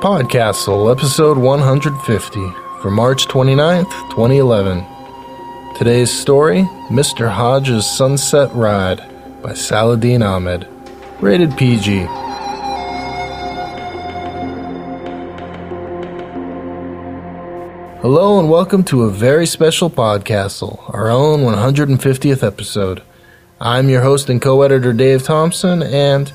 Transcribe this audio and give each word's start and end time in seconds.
Podcastle, 0.00 0.92
episode 0.96 1.36
150, 1.38 2.50
for 2.80 2.88
March 2.88 3.26
29th, 3.26 3.90
2011. 4.10 4.86
Today's 5.76 6.16
story 6.16 6.62
Mr. 6.88 7.28
Hadj's 7.28 7.84
Sunset 7.84 8.48
Ride 8.54 9.02
by 9.42 9.54
Saladin 9.54 10.22
Ahmed. 10.22 10.68
Rated 11.20 11.56
PG. 11.56 12.02
Hello 18.00 18.38
and 18.38 18.48
welcome 18.48 18.84
to 18.84 19.02
a 19.02 19.10
very 19.10 19.46
special 19.46 19.90
Podcastle, 19.90 20.94
our 20.94 21.10
own 21.10 21.40
150th 21.40 22.46
episode. 22.46 23.02
I'm 23.60 23.88
your 23.88 24.02
host 24.02 24.30
and 24.30 24.40
co 24.40 24.62
editor 24.62 24.92
Dave 24.92 25.24
Thompson, 25.24 25.82
and 25.82 26.32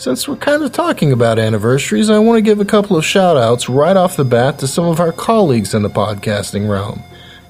since 0.00 0.26
we're 0.26 0.34
kind 0.36 0.62
of 0.62 0.72
talking 0.72 1.12
about 1.12 1.38
anniversaries, 1.38 2.08
I 2.08 2.18
want 2.20 2.38
to 2.38 2.42
give 2.42 2.58
a 2.58 2.64
couple 2.64 2.96
of 2.96 3.04
shout 3.04 3.36
outs 3.36 3.68
right 3.68 3.94
off 3.94 4.16
the 4.16 4.24
bat 4.24 4.58
to 4.60 4.66
some 4.66 4.86
of 4.86 4.98
our 4.98 5.12
colleagues 5.12 5.74
in 5.74 5.82
the 5.82 5.90
podcasting 5.90 6.70
realm. 6.70 7.02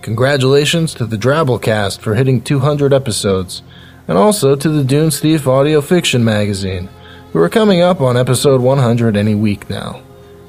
Congratulations 0.02 0.92
to 0.94 1.06
the 1.06 1.16
Drabblecast 1.16 2.00
for 2.00 2.16
hitting 2.16 2.42
200 2.42 2.92
episodes, 2.92 3.62
and 4.08 4.18
also 4.18 4.56
to 4.56 4.68
the 4.68 4.82
Dunesteef 4.82 5.46
Audio 5.46 5.80
Fiction 5.80 6.24
magazine, 6.24 6.88
who 7.32 7.38
are 7.38 7.48
coming 7.48 7.82
up 7.82 8.00
on 8.00 8.16
episode 8.16 8.60
100 8.60 9.16
any 9.16 9.36
week 9.36 9.70
now. 9.70 10.02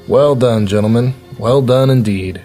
Well 0.08 0.34
done, 0.34 0.66
gentlemen. 0.66 1.14
Well 1.38 1.62
done 1.62 1.92
indeed. 1.92 2.42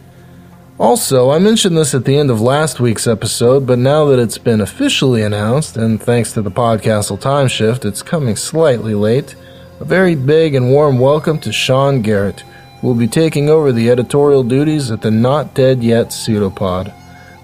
Also, 0.78 1.30
I 1.30 1.38
mentioned 1.38 1.74
this 1.74 1.94
at 1.94 2.04
the 2.04 2.18
end 2.18 2.30
of 2.30 2.42
last 2.42 2.80
week's 2.80 3.06
episode, 3.06 3.66
but 3.66 3.78
now 3.78 4.04
that 4.06 4.18
it's 4.18 4.36
been 4.36 4.60
officially 4.60 5.22
announced, 5.22 5.78
and 5.78 5.98
thanks 5.98 6.32
to 6.32 6.42
the 6.42 6.50
Podcastle 6.50 7.18
time 7.18 7.48
shift, 7.48 7.86
it's 7.86 8.02
coming 8.02 8.36
slightly 8.36 8.92
late. 8.92 9.34
A 9.80 9.86
very 9.86 10.14
big 10.14 10.54
and 10.54 10.70
warm 10.70 10.98
welcome 10.98 11.38
to 11.40 11.50
Shawn 11.50 12.02
Garrett, 12.02 12.40
who 12.80 12.88
will 12.88 12.94
be 12.94 13.06
taking 13.06 13.48
over 13.48 13.72
the 13.72 13.88
editorial 13.88 14.42
duties 14.42 14.90
at 14.90 15.00
the 15.00 15.10
Not 15.10 15.54
Dead 15.54 15.82
Yet 15.82 16.12
pseudopod. 16.12 16.92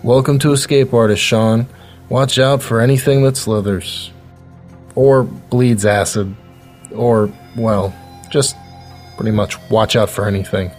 Welcome 0.03 0.39
to 0.41 0.53
Escape 0.53 0.93
Artist, 0.93 1.23
Shawn. 1.23 1.67
Watch 2.11 2.39
out 2.39 2.63
for 2.63 2.83
anything 2.83 3.23
that 3.23 3.39
slithers. 3.39 4.13
Or 4.95 5.23
bleeds 5.23 5.87
acid. 5.87 6.37
Or, 6.95 7.33
well, 7.57 7.95
just 8.29 8.57
pretty 9.17 9.31
much 9.31 9.59
watch 9.71 9.97
out 9.97 10.11
for 10.11 10.27
anything. 10.27 10.71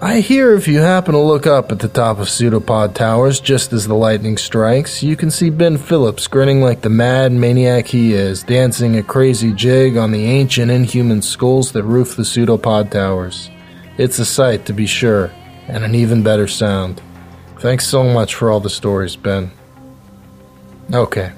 I 0.00 0.20
hear 0.20 0.54
if 0.54 0.68
you 0.68 0.78
happen 0.78 1.12
to 1.14 1.18
look 1.18 1.44
up 1.44 1.72
at 1.72 1.80
the 1.80 1.88
top 1.88 2.20
of 2.20 2.28
Pseudopod 2.28 2.94
Towers 2.94 3.40
just 3.40 3.72
as 3.72 3.88
the 3.88 3.96
lightning 3.96 4.36
strikes, 4.36 5.02
you 5.02 5.16
can 5.16 5.28
see 5.28 5.50
Ben 5.50 5.76
Phillips 5.76 6.28
grinning 6.28 6.62
like 6.62 6.82
the 6.82 6.88
mad 6.88 7.32
maniac 7.32 7.88
he 7.88 8.12
is, 8.12 8.44
dancing 8.44 8.96
a 8.96 9.02
crazy 9.02 9.52
jig 9.52 9.96
on 9.96 10.12
the 10.12 10.24
ancient 10.24 10.70
inhuman 10.70 11.20
skulls 11.20 11.72
that 11.72 11.82
roof 11.82 12.14
the 12.14 12.24
Pseudopod 12.24 12.92
Towers. 12.92 13.50
It's 13.96 14.20
a 14.20 14.24
sight, 14.24 14.66
to 14.66 14.72
be 14.72 14.86
sure, 14.86 15.32
and 15.66 15.82
an 15.82 15.96
even 15.96 16.22
better 16.22 16.46
sound. 16.46 17.02
Thanks 17.58 17.84
so 17.88 18.04
much 18.04 18.36
for 18.36 18.52
all 18.52 18.60
the 18.60 18.70
stories, 18.70 19.16
Ben. 19.16 19.50
Okay, 20.92 21.32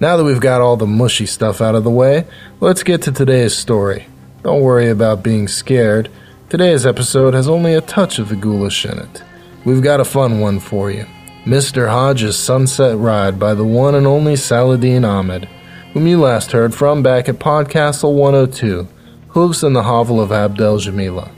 now 0.00 0.16
that 0.16 0.24
we've 0.24 0.40
got 0.40 0.62
all 0.62 0.78
the 0.78 0.86
mushy 0.86 1.26
stuff 1.26 1.60
out 1.60 1.74
of 1.74 1.84
the 1.84 1.90
way, 1.90 2.26
let's 2.60 2.82
get 2.82 3.02
to 3.02 3.12
today's 3.12 3.54
story. 3.54 4.06
Don't 4.42 4.62
worry 4.62 4.88
about 4.88 5.22
being 5.22 5.48
scared. 5.48 6.08
Today's 6.48 6.86
episode 6.86 7.34
has 7.34 7.48
only 7.48 7.74
a 7.74 7.80
touch 7.80 8.20
of 8.20 8.28
the 8.28 8.36
ghoulish 8.36 8.84
in 8.84 9.00
it. 9.00 9.24
We've 9.64 9.82
got 9.82 9.98
a 9.98 10.04
fun 10.04 10.38
one 10.38 10.60
for 10.60 10.92
you 10.92 11.04
Mr. 11.44 11.88
Hadj's 11.88 12.38
Sunset 12.38 12.96
Ride 12.96 13.36
by 13.36 13.52
the 13.52 13.64
one 13.64 13.96
and 13.96 14.06
only 14.06 14.36
Saladin 14.36 15.04
Ahmed, 15.04 15.48
whom 15.92 16.06
you 16.06 16.20
last 16.20 16.52
heard 16.52 16.72
from 16.72 17.02
back 17.02 17.28
at 17.28 17.40
Podcastle 17.40 18.14
102, 18.14 18.86
Hooves 19.30 19.64
in 19.64 19.72
the 19.72 19.82
Hovel 19.82 20.20
of 20.20 20.30
Abdel 20.30 20.78
Jameela. 20.78 21.32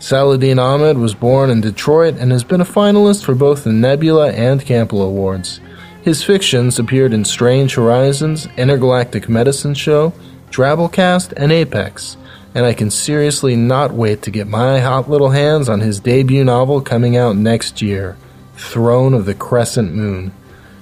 Saladin 0.00 0.58
Ahmed 0.58 0.98
was 0.98 1.14
born 1.14 1.48
in 1.48 1.60
Detroit 1.60 2.16
and 2.18 2.32
has 2.32 2.42
been 2.42 2.60
a 2.60 2.64
finalist 2.64 3.24
for 3.24 3.36
both 3.36 3.62
the 3.62 3.72
Nebula 3.72 4.32
and 4.32 4.66
Campbell 4.66 5.02
Awards. 5.02 5.60
His 6.02 6.24
fictions 6.24 6.76
appeared 6.80 7.12
in 7.12 7.24
Strange 7.24 7.76
Horizons, 7.76 8.48
Intergalactic 8.56 9.28
Medicine 9.28 9.74
Show, 9.74 10.12
Drabblecast, 10.50 11.34
and 11.36 11.52
Apex 11.52 12.16
and 12.54 12.66
I 12.66 12.72
can 12.72 12.90
seriously 12.90 13.56
not 13.56 13.92
wait 13.92 14.22
to 14.22 14.30
get 14.30 14.48
my 14.48 14.80
hot 14.80 15.08
little 15.08 15.30
hands 15.30 15.68
on 15.68 15.80
his 15.80 16.00
debut 16.00 16.44
novel 16.44 16.80
coming 16.80 17.16
out 17.16 17.36
next 17.36 17.80
year, 17.80 18.16
Throne 18.56 19.14
of 19.14 19.24
the 19.24 19.34
Crescent 19.34 19.94
Moon. 19.94 20.32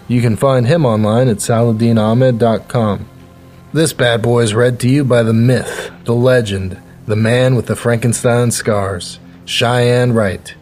You 0.07 0.23
can 0.23 0.37
find 0.37 0.67
him 0.67 0.87
online 0.87 1.29
at 1.29 1.37
saladinahmed.com. 1.39 3.09
This 3.73 3.93
bad 3.93 4.23
boy 4.23 4.41
is 4.41 4.55
read 4.55 4.81
to 4.81 4.89
you 4.89 5.05
by 5.05 5.23
the 5.23 5.35
myth, 5.35 5.91
the 6.05 6.15
legend, 6.15 6.81
the 7.07 7.17
man 7.17 7.55
with 7.55 7.67
the 7.67 7.77
Frankenstein 7.77 8.51
scars, 8.51 9.19
Cheyenne 9.45 10.13
Wright. 10.13 10.55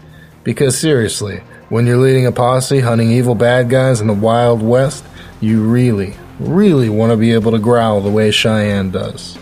Because 0.43 0.79
seriously, 0.79 1.43
when 1.69 1.87
you're 1.87 1.97
leading 1.97 2.27
a 2.27 2.33
posse 2.33 2.81
hunting 2.81 3.13
evil 3.13 3.37
bad 3.37 3.71
guys 3.71 4.01
in 4.01 4.09
the 4.09 4.13
Wild 4.13 4.63
West, 4.63 5.05
you 5.41 5.63
really, 5.63 6.17
really 6.41 6.89
want 6.89 7.13
to 7.13 7.17
be 7.17 7.33
able 7.33 7.53
to 7.53 7.59
growl 7.61 8.01
the 8.01 8.11
way 8.11 8.33
Cheyenne 8.33 8.91
does. 8.91 9.39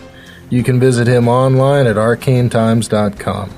You 0.49 0.63
can 0.63 0.79
visit 0.79 1.07
him 1.07 1.27
online 1.27 1.87
at 1.87 1.95
arcanetimes.com. 1.95 3.51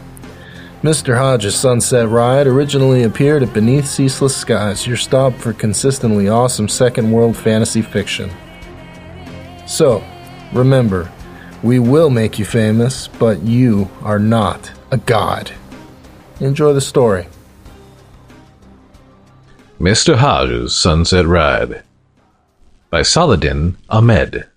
Mr. 0.83 1.17
Hadj's 1.17 1.55
Sunset 1.55 2.07
Ride 2.07 2.47
originally 2.47 3.03
appeared 3.03 3.43
at 3.43 3.53
Beneath 3.53 3.87
Ceaseless 3.87 4.35
Skies, 4.35 4.85
your 4.85 4.95
stop 4.95 5.33
for 5.33 5.51
consistently 5.51 6.29
awesome 6.29 6.69
second 6.69 7.11
world 7.11 7.35
fantasy 7.35 7.81
fiction. 7.81 8.31
So, 9.65 10.03
remember, 10.53 11.11
we 11.63 11.79
will 11.79 12.09
make 12.09 12.37
you 12.37 12.45
famous, 12.45 13.07
but 13.07 13.41
you 13.41 13.89
are 14.03 14.19
not 14.19 14.71
a 14.91 14.97
god. 14.97 15.51
Enjoy 16.39 16.73
the 16.73 16.81
story. 16.81 17.27
Mr. 19.79 20.17
Hadj's 20.17 20.75
Sunset 20.75 21.25
Ride 21.25 21.83
by 22.89 23.01
Saladin 23.01 23.77
Ahmed 23.89 24.47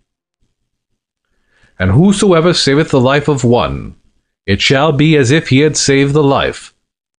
and 1.81 1.93
whosoever 1.93 2.53
saveth 2.53 2.91
the 2.91 3.01
life 3.01 3.27
of 3.27 3.43
one, 3.43 3.97
it 4.45 4.61
shall 4.61 4.93
be 4.93 5.17
as 5.17 5.31
if 5.31 5.49
he 5.49 5.61
had 5.61 5.79
saved 5.79 6.13
the 6.13 6.23
life 6.23 6.75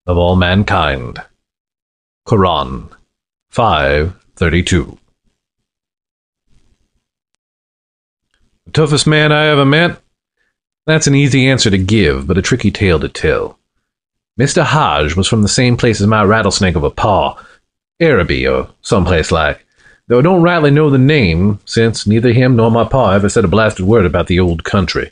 of 0.06 0.20
all 0.20 0.36
mankind. 0.36 1.20
Quran 2.28 2.92
532 3.50 5.00
The 8.66 8.72
toughest 8.72 9.08
man 9.08 9.32
I 9.32 9.48
ever 9.48 9.66
met? 9.66 10.00
That's 10.86 11.08
an 11.08 11.16
easy 11.16 11.50
answer 11.50 11.72
to 11.72 11.78
give, 11.80 12.28
but 12.28 12.38
a 12.38 12.44
tricky 12.44 12.70
tale 12.70 13.00
to 13.00 13.10
tell. 13.10 13.58
Mr. 14.40 14.64
Hadj 14.64 15.16
was 15.16 15.28
from 15.28 15.42
the 15.42 15.48
same 15.48 15.76
place 15.76 16.00
as 16.00 16.08
my 16.08 16.24
rattlesnake 16.24 16.76
of 16.76 16.84
a 16.84 16.92
paw, 16.92 17.36
Araby 18.00 18.48
or 18.48 18.70
someplace 18.82 19.32
like 19.32 19.66
though 20.12 20.20
I 20.20 20.24
don't 20.24 20.42
rightly 20.42 20.72
know 20.72 20.90
the 20.90 20.98
name, 20.98 21.62
since 21.64 22.06
neither 22.06 22.34
him 22.34 22.58
nor 22.58 22.70
my 22.70 22.84
pa 22.84 23.12
ever 23.12 23.30
said 23.30 23.46
a 23.46 23.48
blasted 23.48 23.86
word 23.86 24.06
about 24.06 24.28
the 24.28 24.42
old 24.42 24.66
country. 24.66 25.10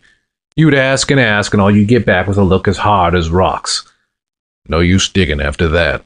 You'd 0.58 0.74
ask 0.74 1.10
and 1.10 1.22
ask, 1.22 1.54
and 1.54 1.62
all 1.62 1.72
you'd 1.72 1.88
get 1.88 2.06
back 2.06 2.28
was 2.28 2.38
a 2.38 2.44
look 2.44 2.68
as 2.68 2.80
hard 2.80 3.16
as 3.16 3.30
rocks. 3.30 3.90
No 4.68 4.82
use 4.82 5.08
digging 5.08 5.40
after 5.40 5.70
that. 5.70 6.04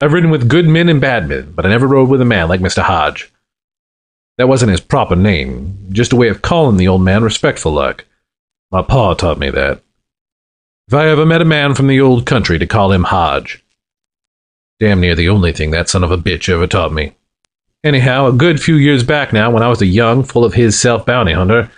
I've 0.00 0.12
ridden 0.12 0.30
with 0.30 0.48
good 0.48 0.66
men 0.66 0.88
and 0.88 1.00
bad 1.00 1.28
men, 1.28 1.52
but 1.52 1.64
I 1.64 1.68
never 1.68 1.86
rode 1.86 2.08
with 2.08 2.20
a 2.20 2.24
man 2.24 2.48
like 2.48 2.58
Mr. 2.58 2.82
Hadj. 2.82 3.30
That 4.36 4.48
wasn't 4.48 4.72
his 4.72 4.80
proper 4.80 5.14
name, 5.14 5.90
just 5.92 6.12
a 6.12 6.16
way 6.16 6.26
of 6.26 6.42
calling 6.42 6.76
the 6.76 6.88
old 6.88 7.02
man 7.02 7.22
respectful 7.22 7.70
like. 7.70 8.04
My 8.72 8.82
pa 8.82 9.14
taught 9.14 9.38
me 9.38 9.48
that. 9.50 9.80
If 10.88 10.94
I 10.94 11.06
ever 11.06 11.24
met 11.24 11.40
a 11.40 11.44
man 11.44 11.76
from 11.76 11.86
the 11.86 12.00
old 12.00 12.26
country, 12.26 12.58
to 12.58 12.66
call 12.66 12.90
him 12.90 13.04
Hadj. 13.04 13.60
Damn 14.80 15.00
near 15.00 15.14
the 15.14 15.28
only 15.28 15.52
thing 15.52 15.70
that 15.70 15.88
son 15.88 16.02
of 16.02 16.10
a 16.10 16.18
bitch 16.18 16.48
ever 16.48 16.66
taught 16.66 16.92
me. 16.92 17.12
Anyhow, 17.82 18.26
a 18.26 18.32
good 18.32 18.60
few 18.60 18.74
years 18.74 19.02
back 19.02 19.32
now, 19.32 19.50
when 19.50 19.62
I 19.62 19.68
was 19.68 19.80
a 19.80 19.86
young, 19.86 20.22
full 20.22 20.44
of 20.44 20.52
his 20.52 20.78
self 20.78 21.06
bounty 21.06 21.32
hunter, 21.32 21.70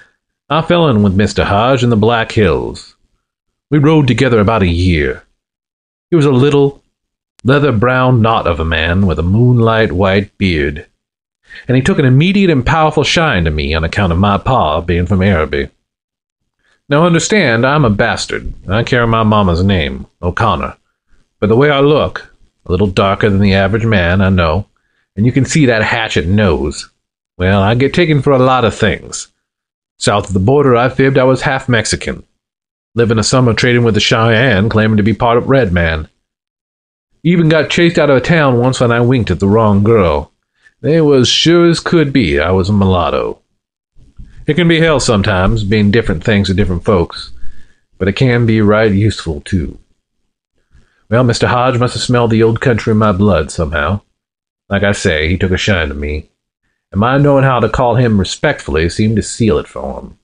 I 0.51 0.61
fell 0.61 0.89
in 0.89 1.05
with 1.05 1.17
Mr. 1.17 1.45
Hadj 1.45 1.85
in 1.85 1.91
the 1.91 1.97
Black 1.97 2.33
Hills. 2.33 2.97
We 3.71 3.79
rode 3.79 4.09
together 4.09 4.41
about 4.41 4.65
a 4.65 4.69
year. 4.69 5.23
He 6.11 6.17
was 6.17 6.25
a 6.27 6.33
little, 6.33 6.83
leather 7.45 7.71
brown 7.71 8.21
knot 8.21 8.49
of 8.49 8.59
a 8.59 8.65
man 8.65 9.07
with 9.07 9.21
a 9.21 9.23
moonlight 9.23 9.93
white 9.93 10.37
beard, 10.39 10.87
and 11.69 11.77
he 11.77 11.83
took 11.83 12.01
an 12.01 12.05
immediate 12.05 12.51
and 12.51 12.67
powerful 12.67 13.05
shine 13.05 13.45
to 13.45 13.53
me 13.53 13.73
on 13.73 13.85
account 13.85 14.13
of 14.13 14.19
my 14.19 14.39
pa 14.39 14.81
being 14.81 15.07
from 15.07 15.23
Araby. 15.23 15.69
Now 16.89 17.07
understand, 17.07 17.65
I'm 17.65 17.85
a 17.85 17.91
bastard. 17.91 18.53
I 18.69 18.83
carry 18.83 19.07
my 19.07 19.23
mama's 19.23 19.63
name, 19.63 20.07
O'Connor. 20.21 20.77
But 21.39 21.49
the 21.49 21.57
way 21.57 21.71
I 21.71 21.79
look, 21.79 22.35
a 22.67 22.73
little 22.73 22.89
darker 22.89 23.31
than 23.31 23.41
the 23.41 23.55
average 23.55 23.87
man, 23.87 24.21
I 24.21 24.31
know, 24.31 24.67
and 25.17 25.27
you 25.27 25.33
can 25.33 25.45
see 25.45 25.67
that 25.67 25.83
hatchet 25.83 26.27
nose. 26.27 26.91
Well, 27.39 27.61
I 27.63 27.75
get 27.75 27.95
taken 27.95 28.23
for 28.23 28.33
a 28.33 28.39
lot 28.39 28.65
of 28.65 28.75
things. 28.75 29.29
South 29.99 30.29
of 30.29 30.35
the 30.35 30.41
border, 30.41 30.77
I 30.77 30.89
fibbed 30.89 31.19
I 31.19 31.25
was 31.25 31.43
half 31.43 31.69
Mexican. 31.69 32.25
Living 32.95 33.19
a 33.19 33.25
summer 33.25 33.55
trading 33.55 33.85
with 33.85 33.95
the 33.95 34.01
Cheyenne, 34.01 34.69
claiming 34.69 34.97
to 34.99 35.03
be 35.03 35.15
part 35.15 35.39
of 35.39 35.49
Red 35.49 35.73
Man. 35.73 36.09
Even 37.23 37.49
got 37.49 37.71
chased 37.71 37.99
out 37.99 38.11
of 38.11 38.17
a 38.17 38.21
town 38.21 38.59
once 38.59 38.81
when 38.81 38.91
I 38.93 39.01
winked 39.01 39.31
at 39.31 39.41
the 39.41 39.49
wrong 39.49 39.83
girl. 39.83 40.33
They 40.81 41.01
was 41.01 41.29
sure 41.29 41.69
as 41.69 41.81
could 41.81 42.13
be 42.13 42.41
I 42.41 42.51
was 42.51 42.69
a 42.69 42.73
mulatto. 42.73 43.39
It 44.47 44.55
can 44.55 44.67
be 44.67 44.81
hell 44.81 44.99
sometimes, 44.99 45.63
being 45.63 45.93
different 45.93 46.25
things 46.25 46.49
to 46.49 46.55
different 46.55 46.85
folks. 46.85 47.31
but 48.03 48.09
it 48.09 48.17
can 48.17 48.47
be 48.47 48.61
right 48.61 48.91
useful 48.91 49.41
too. 49.43 49.79
Well, 51.09 51.23
Mr. 51.23 51.47
Hadj 51.49 51.79
must 51.79 51.95
have 51.95 52.03
smelled 52.03 52.33
the 52.33 52.43
old 52.43 52.61
country 52.61 52.91
in 52.91 52.97
my 52.99 53.13
blood 53.13 53.53
somehow. 53.53 54.01
Like 54.73 54.85
I 54.85 54.93
say, 54.93 55.29
he 55.29 55.37
took 55.37 55.51
a 55.51 55.59
shine 55.59 55.89
to 55.89 55.95
me, 55.95 56.31
and 56.93 56.99
my 56.99 57.19
knowing 57.19 57.45
how 57.45 57.61
to 57.61 57.69
call 57.69 57.97
him 57.97 58.19
respectfully 58.19 58.89
seemed 58.89 59.17
to 59.17 59.23
seal 59.23 59.59
it 59.59 59.69
for 59.69 60.01
him. 60.01 60.19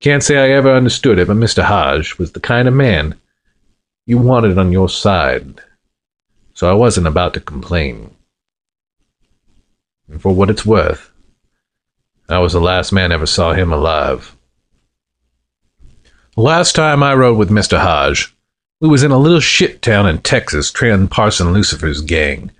Can't 0.00 0.22
say 0.22 0.36
I 0.36 0.50
ever 0.50 0.74
understood 0.74 1.18
it, 1.18 1.26
but 1.26 1.38
Mr. 1.38 1.64
Hadj 1.64 2.18
was 2.18 2.32
the 2.32 2.40
kind 2.40 2.68
of 2.68 2.74
man 2.74 3.18
you 4.04 4.18
wanted 4.18 4.58
on 4.58 4.72
your 4.72 4.90
side, 4.90 5.62
so 6.52 6.68
I 6.68 6.74
wasn't 6.74 7.06
about 7.06 7.32
to 7.32 7.40
complain. 7.40 8.14
And 10.06 10.20
for 10.20 10.34
what 10.34 10.50
it's 10.50 10.66
worth, 10.66 11.10
I 12.28 12.40
was 12.40 12.52
the 12.52 12.60
last 12.60 12.92
man 12.92 13.10
ever 13.10 13.24
saw 13.24 13.54
him 13.54 13.72
alive. 13.72 14.36
Last 16.36 16.74
time 16.74 17.02
I 17.02 17.14
rode 17.14 17.38
with 17.38 17.48
Mr. 17.48 17.80
Hadj, 17.80 18.32
we 18.80 18.88
was 18.90 19.02
in 19.02 19.12
a 19.12 19.18
little 19.18 19.40
shit 19.40 19.80
town 19.80 20.06
in 20.06 20.18
Texas 20.18 20.70
trailing 20.70 21.08
Parson 21.08 21.54
Lucifer's 21.54 22.02
gang. 22.02 22.50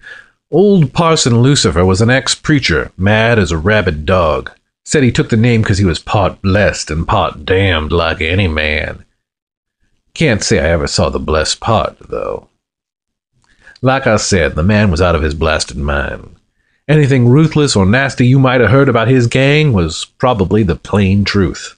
Old 0.52 0.92
Parson 0.92 1.40
Lucifer 1.40 1.82
was 1.82 2.02
an 2.02 2.10
ex-preacher, 2.10 2.92
mad 2.98 3.38
as 3.38 3.50
a 3.50 3.56
rabid 3.56 4.04
dog. 4.04 4.50
Said 4.84 5.02
he 5.02 5.10
took 5.10 5.30
the 5.30 5.36
name 5.38 5.64
'cause 5.64 5.78
he 5.78 5.86
was 5.86 5.98
part 5.98 6.42
blessed 6.42 6.90
and 6.90 7.08
part 7.08 7.46
damned 7.46 7.90
like 7.90 8.20
any 8.20 8.48
man. 8.48 9.06
Can't 10.12 10.44
say 10.44 10.58
I 10.58 10.68
ever 10.68 10.86
saw 10.86 11.08
the 11.08 11.18
blessed 11.18 11.60
part, 11.60 11.96
though. 12.06 12.48
Like 13.80 14.06
I 14.06 14.16
said, 14.16 14.54
the 14.54 14.62
man 14.62 14.90
was 14.90 15.00
out 15.00 15.14
of 15.14 15.22
his 15.22 15.32
blasted 15.32 15.78
mind. 15.78 16.36
Anything 16.86 17.30
ruthless 17.30 17.74
or 17.74 17.86
nasty 17.86 18.26
you 18.26 18.38
might 18.38 18.60
have 18.60 18.68
heard 18.68 18.90
about 18.90 19.08
his 19.08 19.28
gang 19.28 19.72
was 19.72 20.04
probably 20.18 20.62
the 20.62 20.76
plain 20.76 21.24
truth. 21.24 21.76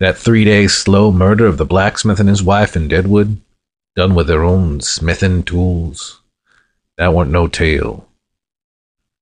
That 0.00 0.18
three 0.18 0.44
day 0.44 0.66
slow 0.66 1.12
murder 1.12 1.46
of 1.46 1.58
the 1.58 1.64
blacksmith 1.64 2.18
and 2.18 2.28
his 2.28 2.42
wife 2.42 2.74
in 2.74 2.88
Deadwood, 2.88 3.40
done 3.94 4.16
with 4.16 4.26
their 4.26 4.42
own 4.42 4.80
smithing 4.80 5.44
tools, 5.44 6.18
that 6.98 7.14
weren't 7.14 7.30
no 7.30 7.46
tale. 7.46 8.06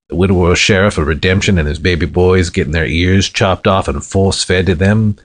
The 0.09 0.17
widower 0.17 0.57
sheriff 0.57 0.99
of 0.99 1.07
Redemption 1.07 1.59
and 1.59 1.69
his 1.69 1.79
baby 1.79 2.07
boys 2.07 2.51
getting 2.51 2.73
their 2.73 2.87
ears 2.87 3.29
chopped 3.29 3.67
off 3.67 3.87
and 3.87 4.05
force 4.05 4.43
fed 4.43 4.67
to 4.67 4.75
them, 4.75 5.17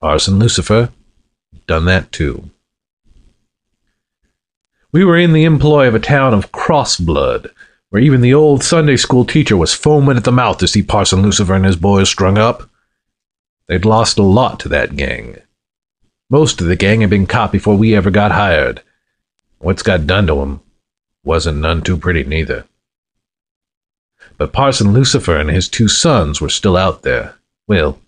Parson 0.00 0.38
Lucifer, 0.38 0.90
done 1.66 1.86
that 1.86 2.12
too. 2.12 2.50
We 4.92 5.04
were 5.04 5.18
in 5.18 5.32
the 5.32 5.44
employ 5.44 5.88
of 5.88 5.94
a 5.94 6.00
town 6.00 6.34
of 6.34 6.52
Crossblood, 6.52 7.50
where 7.90 8.02
even 8.02 8.20
the 8.20 8.34
old 8.34 8.62
Sunday 8.62 8.96
school 8.96 9.24
teacher 9.24 9.56
was 9.56 9.74
foaming 9.74 10.16
at 10.16 10.24
the 10.24 10.32
mouth 10.32 10.58
to 10.58 10.68
see 10.68 10.82
Parson 10.82 11.22
Lucifer 11.22 11.54
and 11.54 11.64
his 11.64 11.76
boys 11.76 12.08
strung 12.08 12.38
up. 12.38 12.70
They'd 13.66 13.84
lost 13.84 14.18
a 14.18 14.22
lot 14.22 14.60
to 14.60 14.68
that 14.68 14.96
gang. 14.96 15.38
Most 16.30 16.60
of 16.60 16.68
the 16.68 16.76
gang 16.76 17.00
had 17.00 17.10
been 17.10 17.26
caught 17.26 17.50
before 17.50 17.76
we 17.76 17.94
ever 17.94 18.10
got 18.10 18.32
hired. 18.32 18.82
What's 19.58 19.82
got 19.82 20.06
done 20.06 20.26
to 20.28 20.40
'em 20.42 20.60
wasn't 21.24 21.58
none 21.58 21.82
too 21.82 21.96
pretty 21.96 22.24
neither. 22.24 22.64
But 24.36 24.52
Parson 24.52 24.92
Lucifer 24.92 25.36
and 25.36 25.50
his 25.50 25.68
two 25.68 25.88
sons 25.88 26.40
were 26.40 26.48
still 26.48 26.76
out 26.76 27.02
there. 27.02 27.36
Well, 27.66 27.98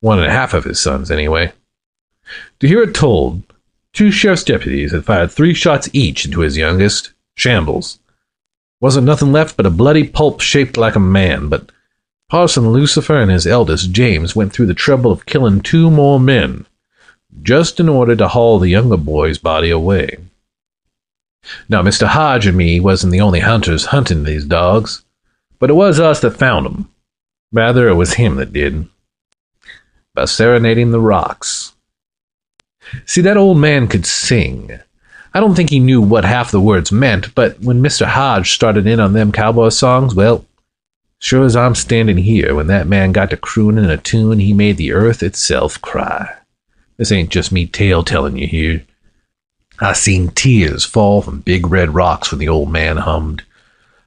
one 0.00 0.18
and 0.18 0.28
a 0.28 0.32
half 0.32 0.54
of 0.54 0.64
his 0.64 0.80
sons, 0.80 1.10
anyway. 1.10 1.52
To 2.60 2.68
hear 2.68 2.82
it 2.82 2.94
told, 2.94 3.42
two 3.92 4.10
sheriff's 4.10 4.44
deputies 4.44 4.92
had 4.92 5.04
fired 5.04 5.30
three 5.30 5.54
shots 5.54 5.88
each 5.92 6.24
into 6.24 6.40
his 6.40 6.56
youngest, 6.56 7.12
Shambles. 7.34 7.98
Wasn't 8.80 9.06
nothing 9.06 9.32
left 9.32 9.56
but 9.56 9.66
a 9.66 9.70
bloody 9.70 10.06
pulp 10.06 10.40
shaped 10.40 10.76
like 10.76 10.96
a 10.96 11.00
man, 11.00 11.48
but 11.48 11.70
Parson 12.28 12.70
Lucifer 12.70 13.18
and 13.18 13.30
his 13.30 13.46
eldest, 13.46 13.90
James, 13.90 14.36
went 14.36 14.52
through 14.52 14.66
the 14.66 14.74
trouble 14.74 15.10
of 15.10 15.26
killing 15.26 15.60
two 15.60 15.90
more 15.90 16.20
men, 16.20 16.66
just 17.42 17.80
in 17.80 17.88
order 17.88 18.14
to 18.14 18.28
haul 18.28 18.58
the 18.58 18.68
younger 18.68 18.96
boy's 18.96 19.38
body 19.38 19.70
away. 19.70 20.18
Now, 21.68 21.82
Mr. 21.82 22.08
Hadj 22.08 22.46
and 22.46 22.56
me 22.56 22.80
wasn't 22.80 23.12
the 23.12 23.20
only 23.20 23.40
hunters 23.40 23.86
hunting 23.86 24.24
these 24.24 24.44
dogs, 24.44 25.04
but 25.58 25.70
it 25.70 25.74
was 25.74 26.00
us 26.00 26.20
that 26.20 26.38
found 26.38 26.66
'em. 26.66 26.88
Rather, 27.52 27.88
it 27.88 27.94
was 27.94 28.14
him 28.14 28.36
that 28.36 28.52
did. 28.52 28.86
By 30.14 30.26
serenading 30.26 30.90
the 30.90 31.00
rocks. 31.00 31.72
See, 33.06 33.20
that 33.22 33.36
old 33.36 33.58
man 33.58 33.88
could 33.88 34.06
sing. 34.06 34.78
I 35.34 35.40
don't 35.40 35.54
think 35.54 35.70
he 35.70 35.78
knew 35.78 36.00
what 36.00 36.24
half 36.24 36.50
the 36.50 36.60
words 36.60 36.90
meant, 36.90 37.34
but 37.34 37.60
when 37.60 37.82
Mr. 37.82 38.06
Hadj 38.06 38.46
started 38.46 38.86
in 38.86 39.00
on 39.00 39.12
them 39.12 39.32
cowboy 39.32 39.68
songs, 39.68 40.14
well, 40.14 40.44
Sure 41.20 41.44
as 41.44 41.56
I'm 41.56 41.74
standing 41.74 42.18
here, 42.18 42.54
when 42.54 42.68
that 42.68 42.86
man 42.86 43.10
got 43.10 43.30
to 43.30 43.36
crooning 43.36 43.86
a 43.86 43.96
tune, 43.96 44.38
he 44.38 44.52
made 44.52 44.76
the 44.76 44.92
earth 44.92 45.22
itself 45.22 45.80
cry. 45.82 46.32
This 46.96 47.10
ain't 47.10 47.30
just 47.30 47.50
me 47.50 47.66
tale 47.66 48.04
telling 48.04 48.36
you 48.36 48.46
here. 48.46 48.84
I 49.80 49.92
seen 49.92 50.28
tears 50.30 50.84
fall 50.84 51.22
from 51.22 51.40
big 51.40 51.66
red 51.68 51.94
rocks 51.94 52.32
when 52.32 52.40
the 52.40 52.48
old 52.48 52.70
man 52.70 52.96
hummed, 52.96 53.44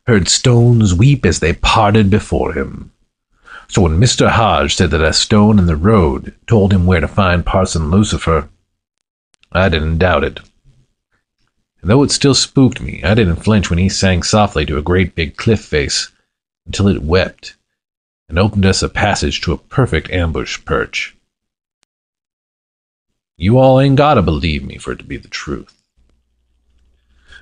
heard 0.06 0.28
stones 0.28 0.94
weep 0.94 1.26
as 1.26 1.40
they 1.40 1.54
parted 1.54 2.10
before 2.10 2.54
him. 2.54 2.92
So 3.70 3.84
when 3.84 4.00
Mr. 4.00 4.30
Hadj 4.30 4.76
said 4.76 4.92
that 4.92 5.02
a 5.02 5.14
stone 5.14 5.58
in 5.58 5.68
the 5.68 5.78
road 5.78 6.34
told 6.46 6.74
him 6.74 6.86
where 6.86 7.00
to 7.00 7.08
find 7.08 7.46
Parson 7.46 7.90
Lucifer, 7.90 8.50
I 9.54 9.70
didn't 9.70 10.00
doubt 10.00 10.26
it. 10.26 10.42
And 11.82 11.90
though 11.90 12.04
it 12.04 12.12
still 12.12 12.36
spooked 12.36 12.82
me, 12.82 13.02
I 13.04 13.14
didn't 13.14 13.38
flinch 13.38 13.70
when 13.70 13.80
he 13.80 13.88
sang 13.88 14.24
softly 14.24 14.66
to 14.66 14.78
a 14.78 14.82
great 14.84 15.16
big 15.16 15.38
cliff 15.38 15.62
face 15.62 16.12
until 16.66 16.90
it 16.90 17.02
wept 17.02 17.56
and 18.28 18.38
opened 18.38 18.66
us 18.66 18.84
a 18.84 18.90
passage 18.90 19.40
to 19.42 19.54
a 19.54 19.58
perfect 19.58 20.10
ambush 20.12 20.64
perch. 20.66 21.16
You 23.42 23.58
all 23.58 23.80
ain't 23.80 23.96
gotta 23.96 24.22
believe 24.22 24.64
me 24.64 24.78
for 24.78 24.92
it 24.92 25.00
to 25.00 25.04
be 25.04 25.18
the 25.18 25.28
truth. 25.28 25.82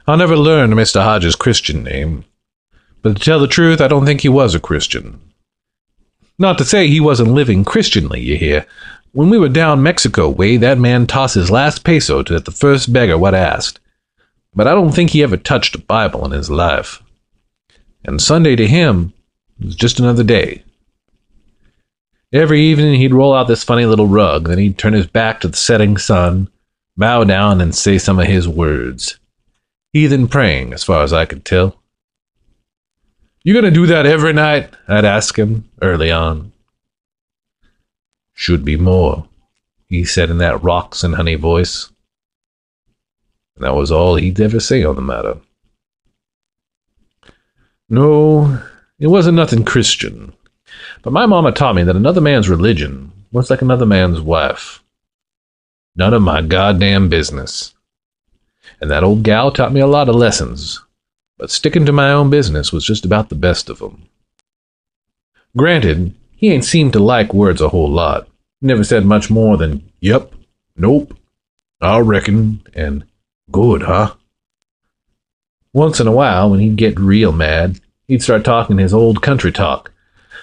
I'll 0.07 0.16
never 0.16 0.38
learn 0.38 0.72
Mr. 0.72 1.01
Hadj's 1.01 1.36
Christian 1.36 1.84
name, 1.84 2.24
but 3.01 3.18
to 3.18 3.22
tell 3.22 3.38
the 3.38 3.48
truth, 3.48 3.81
I 3.81 3.90
don't 3.90 4.06
think 4.06 4.22
he 4.22 4.30
was 4.30 4.56
a 4.56 4.62
Christian. 4.62 5.19
Not 6.38 6.57
to 6.60 6.63
say 6.63 6.88
he 6.88 7.01
wasn't 7.01 7.31
living 7.31 7.66
Christianly, 7.66 8.22
you 8.22 8.38
hear. 8.38 8.66
When 9.12 9.30
we 9.30 9.38
were 9.38 9.50
down 9.50 9.84
Mexico 9.84 10.30
way, 10.30 10.56
that 10.56 10.80
man 10.80 11.06
tossed 11.06 11.36
his 11.36 11.51
last 11.51 11.84
peso 11.84 12.24
to 12.24 12.40
the 12.40 12.50
first 12.50 12.94
beggar 12.94 13.18
what 13.18 13.36
asked. 13.36 13.81
But 14.56 14.68
I 14.68 14.72
don't 14.72 14.94
think 14.94 15.10
he 15.10 15.22
ever 15.22 15.36
touched 15.36 15.76
a 15.76 15.80
Bible 15.80 16.23
in 16.23 16.31
his 16.31 16.50
life. 16.50 17.04
And 18.06 18.21
Sunday 18.21 18.56
to 18.56 18.66
him 18.66 19.12
was 19.62 19.76
just 19.76 20.00
another 20.00 20.23
day. 20.23 20.64
Every 22.31 22.62
evening 22.62 23.00
he'd 23.00 23.14
roll 23.14 23.33
out 23.33 23.48
this 23.48 23.64
funny 23.64 23.86
little 23.86 24.06
rug, 24.06 24.48
then 24.48 24.59
he'd 24.59 24.78
turn 24.78 24.94
his 24.94 25.07
back 25.07 25.42
to 25.42 25.48
the 25.48 25.57
setting 25.57 25.98
sun, 25.98 26.48
bow 26.95 27.24
down, 27.24 27.59
and 27.59 27.74
say 27.74 27.98
some 27.98 28.19
of 28.19 28.28
his 28.28 28.48
words. 28.48 29.19
Heathen 29.94 30.28
praying, 30.28 30.71
as 30.71 30.83
far 30.83 31.02
as 31.02 31.12
I 31.12 31.26
could 31.26 31.44
tell. 31.44 31.81
You 33.44 33.56
gonna 33.56 33.71
do 33.71 33.88
that 33.88 34.06
every 34.06 34.33
night? 34.33 34.69
I'd 34.88 35.06
ask 35.06 35.40
him 35.40 35.69
early 35.81 36.12
on. 36.12 36.52
Should 38.33 38.64
be 38.64 38.78
more, 38.78 39.28
he 39.88 40.06
said 40.06 40.30
in 40.30 40.38
that 40.38 40.62
rocks 40.62 41.04
and 41.04 41.16
honey 41.16 41.36
voice. 41.36 41.90
And 43.56 43.66
that 43.66 43.74
was 43.74 43.92
all 43.92 44.18
he'd 44.18 44.40
ever 44.40 44.59
say 44.59 44.83
on 44.83 44.95
the 44.95 45.02
matter. 45.02 45.38
No, 47.90 48.62
it 49.00 49.07
wasn't 49.07 49.38
nothing 49.38 49.66
Christian. 49.66 50.33
But 51.01 51.13
my 51.13 51.25
mama 51.25 51.51
taught 51.51 51.75
me 51.75 51.83
that 51.83 51.95
another 51.95 52.21
man's 52.21 52.49
religion 52.49 53.11
was 53.31 53.49
like 53.49 53.61
another 53.61 53.85
man's 53.85 54.19
wife. 54.19 54.83
None 55.95 56.13
of 56.13 56.21
my 56.21 56.41
goddamn 56.41 57.09
business. 57.09 57.73
And 58.81 58.91
that 58.91 59.03
old 59.03 59.23
gal 59.23 59.51
taught 59.51 59.73
me 59.73 59.79
a 59.79 59.87
lot 59.87 60.09
of 60.09 60.15
lessons, 60.15 60.81
but 61.37 61.51
sticking 61.51 61.85
to 61.85 61.91
my 61.91 62.11
own 62.11 62.29
business 62.29 62.71
was 62.71 62.85
just 62.85 63.06
about 63.06 63.29
the 63.29 63.35
best 63.35 63.69
of 63.69 63.81
of 63.81 63.94
'em. 63.94 64.03
Granted, 65.57 66.13
he 66.35 66.51
ain't 66.51 66.65
seemed 66.65 66.94
to 66.94 66.99
like 66.99 67.33
words 67.33 67.61
a 67.61 67.69
whole 67.69 67.89
lot. 67.89 68.27
Never 68.61 68.83
said 68.83 69.06
much 69.06 69.29
more 69.29 69.57
than, 69.57 69.89
yep, 69.99 70.33
nope, 70.75 71.18
I 71.81 71.99
reckon, 71.99 72.61
and 72.73 73.06
good, 73.51 73.83
huh? 73.83 74.15
Once 75.73 75.99
in 75.99 76.07
a 76.07 76.11
while, 76.11 76.49
when 76.49 76.59
he'd 76.59 76.75
get 76.75 76.99
real 76.99 77.31
mad, 77.31 77.79
he'd 78.07 78.21
start 78.21 78.44
talking 78.44 78.77
his 78.77 78.94
old 78.94 79.21
country 79.21 79.51
talk, 79.51 79.91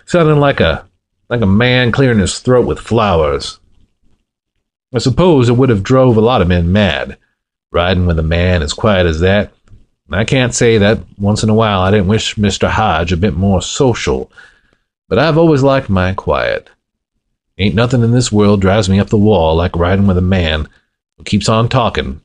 sounding 0.06 0.38
like 0.40 0.60
a 0.60 0.86
like 1.28 1.42
a 1.42 1.46
man 1.46 1.92
clearing 1.92 2.20
his 2.20 2.38
throat 2.38 2.66
with 2.66 2.78
flowers. 2.78 3.58
I 4.94 4.98
suppose 4.98 5.48
it 5.48 5.56
would 5.56 5.68
have 5.68 5.82
drove 5.82 6.16
a 6.16 6.20
lot 6.20 6.40
of 6.40 6.48
men 6.48 6.72
mad, 6.72 7.18
riding 7.72 8.06
with 8.06 8.18
a 8.18 8.22
man 8.22 8.62
as 8.62 8.72
quiet 8.72 9.06
as 9.06 9.20
that. 9.20 9.52
I 10.10 10.24
can't 10.24 10.54
say 10.54 10.78
that 10.78 11.00
once 11.18 11.42
in 11.42 11.48
a 11.48 11.54
while 11.54 11.80
I 11.80 11.90
didn't 11.90 12.06
wish 12.06 12.36
Mr. 12.36 12.70
Hadj 12.70 13.10
a 13.10 13.16
bit 13.16 13.34
more 13.34 13.60
social, 13.60 14.30
but 15.08 15.18
I've 15.18 15.36
always 15.36 15.64
liked 15.64 15.90
my 15.90 16.14
quiet. 16.14 16.70
Ain't 17.58 17.74
nothing 17.74 18.02
in 18.02 18.12
this 18.12 18.30
world 18.30 18.60
drives 18.60 18.88
me 18.88 19.00
up 19.00 19.08
the 19.08 19.18
wall 19.18 19.56
like 19.56 19.74
riding 19.74 20.06
with 20.06 20.18
a 20.18 20.22
man 20.22 20.68
who 21.18 21.24
keeps 21.24 21.48
on 21.48 21.68
talking 21.68 22.20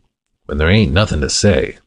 when 0.45 0.59
there 0.59 0.69
ain't 0.69 0.93
nothing 0.93 1.21
to 1.21 1.29
say. 1.29 1.77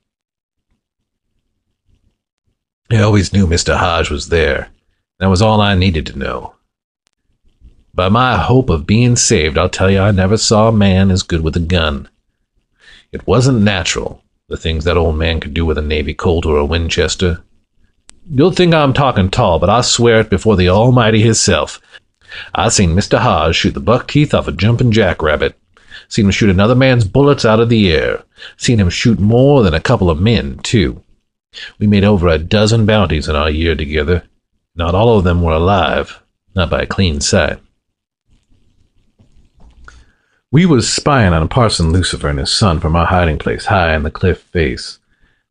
I 2.91 2.99
always 2.99 3.33
knew 3.33 3.47
Mr. 3.47 3.79
Hadj 3.79 4.11
was 4.11 4.31
there. 4.31 4.71
That 5.19 5.31
was 5.31 5.41
all 5.41 5.61
I 5.61 5.75
needed 5.75 6.07
to 6.07 6.19
know. 6.19 6.55
By 7.95 8.09
my 8.09 8.37
hope 8.37 8.71
of 8.71 8.87
being 8.87 9.15
saved, 9.15 9.57
I'll 9.57 9.69
tell 9.69 9.89
you 9.89 10.01
I 10.01 10.11
never 10.11 10.37
saw 10.37 10.69
a 10.69 10.73
man 10.73 11.13
as 11.13 11.23
good 11.23 11.43
with 11.43 11.57
a 11.57 11.61
gun. 11.61 12.09
It 13.13 13.27
wasn't 13.27 13.63
natural, 13.63 14.25
the 14.49 14.57
things 14.57 14.85
that 14.85 14.97
old 14.97 15.17
man 15.17 15.39
could 15.39 15.55
do 15.55 15.65
with 15.65 15.79
a 15.79 15.83
Navy 15.83 16.15
Colt 16.15 16.45
or 16.45 16.57
a 16.57 16.65
Winchester. 16.65 17.45
You'll 18.29 18.51
think 18.51 18.75
I'm 18.75 18.93
talking 18.93 19.31
tall, 19.31 19.61
but 19.61 19.71
I 19.71 19.83
swear 19.83 20.21
it 20.21 20.31
before 20.31 20.57
the 20.57 20.69
Almighty 20.69 21.23
Hisself. 21.23 21.81
I 22.53 22.69
seen 22.69 22.97
Mr. 22.97 23.21
Hadj 23.21 23.55
shoot 23.55 23.75
the 23.75 23.81
buck 23.81 24.09
teeth 24.09 24.35
off 24.35 24.49
a 24.49 24.53
jumping 24.53 24.91
jackrabbit. 24.91 25.57
Seen 26.09 26.25
him 26.25 26.33
shoot 26.33 26.51
another 26.51 26.75
man's 26.75 27.05
bullets 27.05 27.45
out 27.45 27.61
of 27.61 27.69
the 27.69 27.93
air. 27.93 28.25
Seen 28.57 28.81
him 28.81 28.91
shoot 28.91 29.21
more 29.21 29.63
than 29.63 29.75
a 29.75 29.81
couple 29.81 30.11
of 30.11 30.21
men, 30.21 30.59
too. 30.59 31.03
We 31.79 31.87
made 31.87 32.03
over 32.03 32.27
a 32.29 32.39
dozen 32.39 32.85
bounties 32.85 33.29
in 33.29 33.37
our 33.37 33.51
year 33.51 33.77
together. 33.77 34.25
Not 34.77 34.95
all 34.95 35.19
of 35.19 35.25
them 35.25 35.43
were 35.43 35.53
alive, 35.53 36.21
not 36.55 36.71
by 36.71 36.83
a 36.83 36.87
clean 36.87 37.21
sight. 37.21 37.59
We 40.51 40.67
was 40.67 40.93
spying 40.93 41.33
on 41.33 41.49
Parson 41.49 41.93
Lucifer 41.93 42.29
and 42.29 42.39
his 42.39 42.51
son 42.51 42.81
from 42.81 42.95
our 42.95 43.07
hiding 43.07 43.39
place 43.39 43.67
high 43.67 43.95
in 43.95 44.03
the 44.05 44.11
cliff 44.11 44.41
face, 44.41 44.99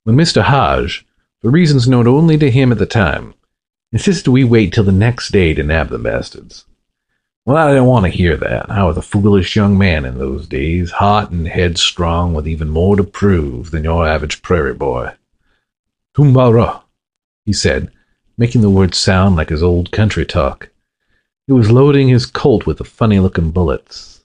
when 0.04 0.16
Mr. 0.16 0.44
Hadj, 0.44 1.04
for 1.42 1.50
reasons 1.50 1.88
known 1.88 2.08
only 2.08 2.38
to 2.38 2.52
him 2.52 2.72
at 2.72 2.78
the 2.78 2.86
time, 2.86 3.34
insisted 3.92 4.32
we 4.32 4.44
wait 4.44 4.74
till 4.74 4.84
the 4.84 4.92
next 4.92 5.32
day 5.32 5.54
to 5.54 5.64
nab 5.64 5.90
the 5.90 6.00
bastards. 6.00 6.66
Well, 7.46 7.58
I 7.58 7.70
didn't 7.72 7.88
want 7.88 8.06
to 8.06 8.10
hear 8.10 8.38
that. 8.38 8.70
I 8.70 8.86
was 8.86 8.96
a 8.96 9.02
foolish 9.02 9.58
young 9.58 9.78
man 9.78 10.06
in 10.06 10.18
those 10.18 10.48
days, 10.48 10.92
hot 10.92 11.32
and 11.32 11.46
headstrong, 11.46 12.34
with 12.34 12.48
even 12.48 12.70
more 12.70 12.96
to 12.96 13.04
prove 13.04 13.72
than 13.72 13.84
your 13.84 14.08
average 14.08 14.42
prairie 14.42 14.74
boy. 14.74 15.12
Tomorrow, 16.14 16.82
he 17.44 17.52
said, 17.52 17.92
making 18.38 18.62
the 18.62 18.70
words 18.70 18.98
sound 18.98 19.36
like 19.36 19.50
his 19.50 19.64
old 19.64 19.92
country 19.92 20.26
talk. 20.26 20.70
He 21.48 21.54
was 21.54 21.72
loading 21.72 22.08
his 22.08 22.26
Colt 22.26 22.66
with 22.66 22.78
the 22.78 22.84
funny 22.84 23.20
looking 23.20 23.52
bullets. 23.52 24.24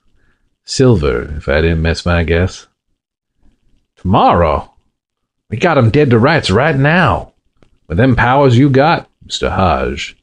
Silver, 0.64 1.34
if 1.36 1.48
I 1.48 1.60
didn't 1.60 1.82
miss 1.82 2.06
my 2.06 2.24
guess. 2.24 2.66
Tomorrow? 3.96 4.72
We 5.50 5.56
got 5.56 5.78
'em 5.78 5.90
dead 5.90 6.10
to 6.10 6.18
rights 6.18 6.50
right 6.50 6.76
now. 6.76 7.32
With 7.88 7.98
them 7.98 8.14
powers 8.14 8.58
you 8.58 8.68
got, 8.70 9.10
Mr. 9.26 9.50
Hadj, 9.50 10.14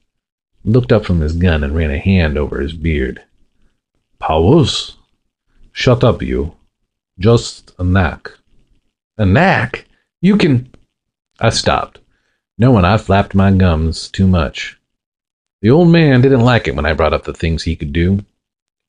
looked 0.64 0.92
up 0.92 1.04
from 1.06 1.20
his 1.20 1.36
gun 1.36 1.64
and 1.64 1.76
ran 1.76 1.92
a 1.92 1.98
hand 1.98 2.38
over 2.38 2.62
his 2.62 2.74
beard. 2.74 3.22
Powers? 4.20 4.98
Shut 5.72 6.04
up, 6.04 6.22
you. 6.22 6.56
Just 7.20 7.74
a 7.78 7.84
knack. 7.84 8.32
A 9.18 9.26
knack? 9.26 9.86
You 10.22 10.38
can. 10.38 10.70
I 11.40 11.50
stopped, 11.50 12.00
knowing 12.58 12.86
I 12.86 12.98
flapped 12.98 13.36
my 13.36 13.52
gums 13.52 14.10
too 14.10 14.28
much. 14.28 14.78
The 15.62 15.70
old 15.70 15.90
man 15.90 16.22
didn't 16.22 16.42
like 16.42 16.68
it 16.68 16.76
when 16.76 16.86
I 16.86 16.94
brought 16.94 17.14
up 17.14 17.24
the 17.24 17.34
things 17.34 17.64
he 17.64 17.76
could 17.76 17.92
do. 17.92 18.24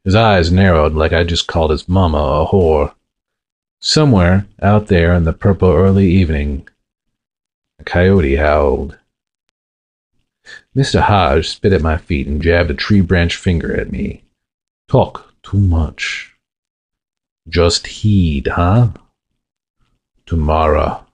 His 0.05 0.15
eyes 0.15 0.53
narrowed 0.53 0.95
like 0.95 1.13
I 1.13 1.25
just 1.25 1.47
called 1.47 1.71
his 1.71 1.89
mama 1.89 2.19
a 2.19 2.47
whore. 2.47 2.95
Somewhere 3.81 4.47
out 4.61 4.87
there 4.87 5.15
in 5.15 5.25
the 5.25 5.33
purple 5.33 5.71
early 5.71 6.11
evening, 6.11 6.69
a 7.79 7.85
coyote 7.85 8.37
howled. 8.37 8.99
Mr. 10.77 11.03
Hadj 11.03 11.47
spit 11.47 11.73
at 11.73 11.83
my 11.83 11.97
feet 11.97 12.27
and 12.27 12.43
jabbed 12.43 12.71
a 12.71 12.75
tree 12.75 13.01
branch 13.01 13.37
finger 13.37 13.75
at 13.75 13.91
me. 13.91 14.23
Talk 14.89 15.33
too 15.43 15.59
much. 15.59 16.35
Just 17.49 17.87
heed, 17.87 18.49
huh? 18.49 18.91
Tomorrow. 20.27 21.06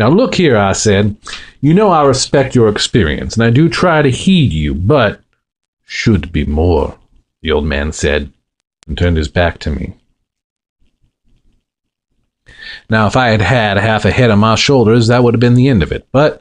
Now 0.00 0.08
look 0.08 0.34
here, 0.34 0.56
I 0.56 0.72
said. 0.72 1.14
You 1.60 1.74
know 1.74 1.90
I 1.90 2.06
respect 2.06 2.54
your 2.54 2.70
experience, 2.70 3.34
and 3.34 3.44
I 3.44 3.50
do 3.50 3.68
try 3.68 4.00
to 4.00 4.10
heed 4.10 4.50
you, 4.50 4.74
but 4.74 5.20
should 5.84 6.32
be 6.32 6.46
more, 6.46 6.96
the 7.42 7.52
old 7.52 7.66
man 7.66 7.92
said, 7.92 8.32
and 8.88 8.96
turned 8.96 9.18
his 9.18 9.28
back 9.28 9.58
to 9.58 9.70
me. 9.70 9.92
Now, 12.88 13.08
if 13.08 13.14
I 13.14 13.28
had 13.28 13.42
had 13.42 13.76
half 13.76 14.06
a 14.06 14.10
head 14.10 14.30
on 14.30 14.38
my 14.38 14.54
shoulders, 14.54 15.08
that 15.08 15.22
would 15.22 15.34
have 15.34 15.40
been 15.40 15.54
the 15.54 15.68
end 15.68 15.82
of 15.82 15.92
it, 15.92 16.08
but 16.12 16.40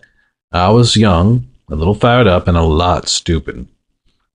I 0.53 0.69
was 0.69 0.95
young, 0.95 1.45
a 1.69 1.75
little 1.75 1.95
fired 1.95 2.27
up, 2.27 2.47
and 2.47 2.55
a 2.55 2.61
lot 2.61 3.09
stupid. 3.09 3.67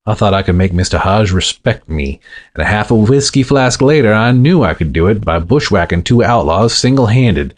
I 0.05 0.13
thought 0.13 0.35
I 0.35 0.43
could 0.43 0.57
make 0.57 0.73
Mr. 0.73 0.99
Hadj 0.99 1.33
respect 1.33 1.89
me, 1.89 2.21
and 2.55 2.63
a 2.63 2.67
half 2.67 2.91
a 2.91 2.95
whiskey 2.95 3.43
flask 3.43 3.81
later, 3.81 4.13
I 4.13 4.33
knew 4.33 4.63
I 4.63 4.75
could 4.75 4.93
do 4.93 5.07
it 5.07 5.25
by 5.25 5.39
bushwhacking 5.39 6.03
two 6.03 6.23
outlaws 6.23 6.75
single 6.75 7.07
handed. 7.07 7.55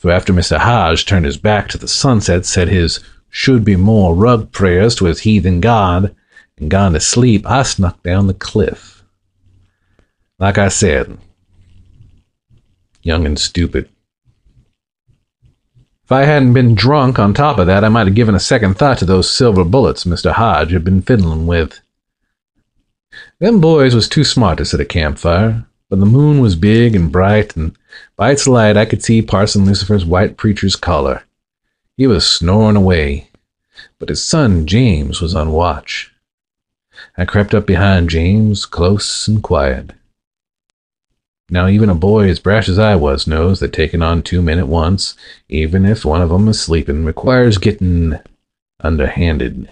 So 0.00 0.08
after 0.08 0.32
Mr. 0.32 0.58
Hadj 0.58 1.04
turned 1.04 1.26
his 1.26 1.36
back 1.36 1.68
to 1.68 1.78
the 1.78 1.86
sunset, 1.86 2.46
said 2.46 2.68
his 2.68 3.00
should 3.28 3.66
be 3.66 3.76
more 3.76 4.14
rug 4.14 4.50
prayers 4.50 4.94
to 4.94 5.04
his 5.04 5.20
heathen 5.20 5.60
god, 5.60 6.16
and 6.56 6.70
gone 6.70 6.94
to 6.94 7.00
sleep, 7.00 7.44
I 7.46 7.64
snuck 7.64 8.02
down 8.02 8.26
the 8.26 8.32
cliff. 8.32 9.04
Like 10.38 10.56
I 10.56 10.68
said, 10.68 11.18
young 13.02 13.26
and 13.26 13.38
stupid. 13.38 13.90
If 16.04 16.12
I 16.12 16.24
hadn't 16.24 16.54
been 16.54 16.74
drunk 16.74 17.18
on 17.18 17.34
top 17.34 17.58
of 17.58 17.66
that, 17.66 17.84
I 17.84 17.90
might 17.90 18.06
have 18.06 18.16
given 18.16 18.34
a 18.34 18.40
second 18.40 18.78
thought 18.78 18.96
to 18.98 19.04
those 19.04 19.30
silver 19.30 19.64
bullets 19.64 20.04
Mr. 20.04 20.32
Hadj 20.32 20.70
had 20.70 20.82
been 20.82 21.02
fiddling 21.02 21.46
with. 21.46 21.78
Them 23.38 23.60
boys 23.60 23.94
was 23.94 24.08
too 24.08 24.24
smart 24.24 24.56
to 24.58 24.64
set 24.64 24.80
a 24.80 24.86
campfire, 24.86 25.66
but 25.90 25.98
the 25.98 26.06
moon 26.06 26.40
was 26.40 26.54
big 26.54 26.94
and 26.94 27.12
bright, 27.12 27.56
and 27.56 27.76
by 28.16 28.30
its 28.30 28.46
light 28.46 28.76
I 28.76 28.86
could 28.86 29.02
see 29.02 29.20
Parson 29.20 29.66
Lucifer's 29.66 30.04
white 30.04 30.36
preacher's 30.36 30.76
collar. 30.76 31.24
He 31.96 32.06
was 32.06 32.26
snoring 32.26 32.76
away, 32.76 33.28
but 33.98 34.08
his 34.08 34.22
son 34.22 34.66
James 34.66 35.20
was 35.20 35.34
on 35.34 35.50
watch. 35.50 36.12
I 37.18 37.24
crept 37.24 37.54
up 37.54 37.66
behind 37.66 38.08
James, 38.08 38.64
close 38.64 39.26
and 39.26 39.42
quiet. 39.42 39.90
Now, 41.50 41.66
even 41.66 41.90
a 41.90 41.94
boy 41.96 42.28
as 42.28 42.38
brash 42.38 42.68
as 42.68 42.78
I 42.78 42.94
was 42.94 43.26
knows 43.26 43.58
that 43.58 43.72
taking 43.72 44.00
on 44.00 44.22
two 44.22 44.40
men 44.40 44.60
at 44.60 44.68
once, 44.68 45.16
even 45.48 45.84
if 45.84 46.04
one 46.04 46.22
of 46.22 46.30
'em 46.30 46.46
is 46.46 46.60
sleeping, 46.60 47.04
requires 47.04 47.58
getting 47.58 48.16
underhanded. 48.78 49.68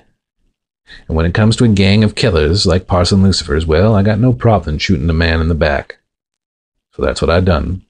And 1.06 1.16
when 1.16 1.26
it 1.26 1.34
comes 1.34 1.54
to 1.56 1.64
a 1.64 1.68
gang 1.68 2.02
of 2.02 2.16
killers 2.16 2.66
like 2.66 2.88
Parson 2.88 3.22
Lucifer's, 3.22 3.66
well, 3.66 3.94
I 3.94 4.02
got 4.02 4.18
no 4.18 4.32
problem 4.32 4.78
shooting 4.78 5.08
a 5.08 5.14
man 5.14 5.40
in 5.40 5.46
the 5.46 5.54
back. 5.54 5.98
So 6.98 7.04
that's 7.04 7.22
what 7.22 7.30
I 7.30 7.38
done. 7.38 7.82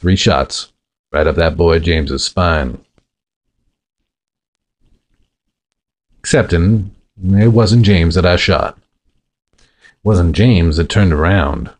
Three 0.00 0.16
shots, 0.16 0.72
right 1.12 1.26
up 1.26 1.36
that 1.36 1.54
boy 1.54 1.78
James's 1.80 2.24
spine. 2.24 2.82
Excepting, 6.18 6.92
it 7.22 7.48
wasn't 7.48 7.84
James 7.84 8.14
that 8.14 8.24
I 8.24 8.36
shot. 8.36 8.78
It 9.58 9.66
wasn't 10.02 10.34
James 10.34 10.78
that 10.78 10.88
turned 10.88 11.12
around. 11.12 11.72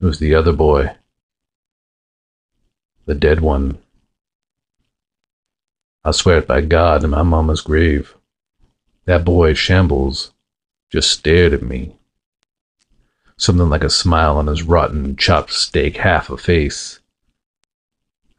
It 0.00 0.06
was 0.06 0.18
the 0.18 0.34
other 0.34 0.52
boy. 0.52 0.96
The 3.06 3.14
dead 3.14 3.40
one. 3.40 3.78
I 6.02 6.10
swear 6.10 6.38
it 6.38 6.48
by 6.48 6.62
God 6.62 7.04
in 7.04 7.10
my 7.10 7.22
mama's 7.22 7.60
grave. 7.60 8.16
That 9.04 9.24
boy, 9.24 9.54
Shambles, 9.54 10.32
just 10.90 11.12
stared 11.12 11.52
at 11.52 11.62
me. 11.62 11.94
Something 13.36 13.68
like 13.68 13.84
a 13.84 13.90
smile 13.90 14.36
on 14.36 14.46
his 14.46 14.62
rotten, 14.62 15.16
chopped 15.16 15.52
steak 15.52 15.96
half 15.96 16.30
a 16.30 16.36
face. 16.36 17.00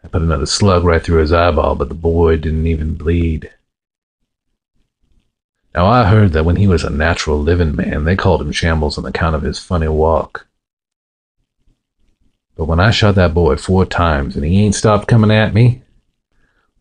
I 0.03 0.07
put 0.07 0.21
another 0.21 0.45
slug 0.45 0.83
right 0.83 1.01
through 1.01 1.19
his 1.19 1.33
eyeball, 1.33 1.75
but 1.75 1.89
the 1.89 1.95
boy 1.95 2.37
didn't 2.37 2.67
even 2.67 2.95
bleed. 2.95 3.51
Now, 5.73 5.87
I 5.87 6.05
heard 6.05 6.31
that 6.31 6.45
when 6.45 6.55
he 6.55 6.67
was 6.67 6.83
a 6.83 6.89
natural 6.89 7.41
living 7.41 7.75
man, 7.75 8.05
they 8.05 8.15
called 8.15 8.41
him 8.41 8.51
Shambles 8.51 8.97
on 8.97 9.05
account 9.05 9.35
of 9.35 9.41
his 9.41 9.59
funny 9.59 9.89
walk. 9.89 10.47
But 12.55 12.65
when 12.65 12.79
I 12.79 12.91
shot 12.91 13.15
that 13.15 13.33
boy 13.33 13.57
four 13.57 13.85
times 13.85 14.37
and 14.37 14.45
he 14.45 14.63
ain't 14.63 14.75
stopped 14.75 15.09
coming 15.09 15.31
at 15.31 15.53
me, 15.53 15.81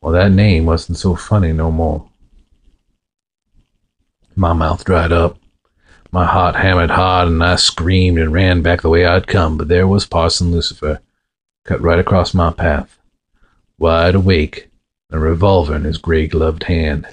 well, 0.01 0.13
that 0.13 0.31
name 0.31 0.67
wasn't 0.67 0.99
so 0.99 1.17
funny 1.17 1.53
no 1.53 1.73
more. 1.73 2.09
My 4.37 4.53
mouth 4.53 4.85
dried 4.85 5.11
up. 5.11 5.39
My 6.15 6.27
heart 6.27 6.55
hammered 6.55 6.93
hard, 6.93 7.27
and 7.27 7.43
I 7.43 7.57
screamed 7.57 8.21
and 8.21 8.33
ran 8.33 8.63
back 8.63 8.83
the 8.83 8.89
way 8.89 9.05
I'd 9.05 9.27
come, 9.27 9.59
but 9.59 9.67
there 9.67 9.89
was 9.89 10.07
Parson 10.07 10.53
Lucifer, 10.53 11.01
cut 11.65 11.81
right 11.81 11.99
across 11.99 12.33
my 12.33 12.53
path, 12.53 12.97
wide 13.79 14.15
awake, 14.15 14.71
a 15.11 15.19
revolver 15.19 15.75
in 15.75 15.83
his 15.83 15.99
gray 15.99 16.29
gloved 16.29 16.63
hand. 16.63 17.09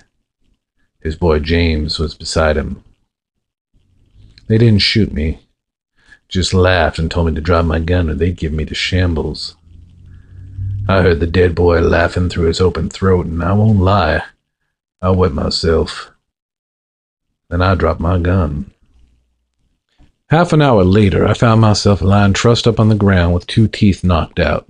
His 1.01 1.15
boy 1.15 1.39
James 1.39 1.97
was 1.97 2.13
beside 2.13 2.57
him. 2.57 2.83
They 4.45 4.59
didn't 4.59 4.83
shoot 4.83 5.11
me 5.11 5.39
just 6.31 6.53
laughed 6.53 6.97
and 6.97 7.09
told 7.11 7.27
me 7.27 7.33
to 7.33 7.41
drop 7.41 7.65
my 7.65 7.79
gun 7.79 8.07
or 8.07 8.13
they'd 8.13 8.37
give 8.37 8.53
me 8.53 8.65
to 8.65 8.75
shambles. 8.75 9.55
I 10.87 11.01
heard 11.01 11.19
the 11.19 11.27
dead 11.27 11.55
boy 11.55 11.81
laughing 11.81 12.29
through 12.29 12.45
his 12.45 12.61
open 12.61 12.89
throat, 12.89 13.25
and 13.25 13.43
I 13.43 13.51
won't 13.51 13.79
lie, 13.79 14.23
I 15.01 15.09
wet 15.09 15.33
myself. 15.33 16.11
Then 17.49 17.63
I 17.63 17.75
dropped 17.75 17.99
my 17.99 18.19
gun. 18.19 18.71
Half 20.31 20.53
an 20.53 20.61
hour 20.61 20.85
later, 20.85 21.27
I 21.27 21.33
found 21.33 21.59
myself 21.59 22.01
lying 22.01 22.31
trussed 22.31 22.65
up 22.65 22.79
on 22.79 22.87
the 22.87 22.95
ground 22.95 23.33
with 23.33 23.45
two 23.47 23.67
teeth 23.67 24.01
knocked 24.01 24.39
out. 24.39 24.65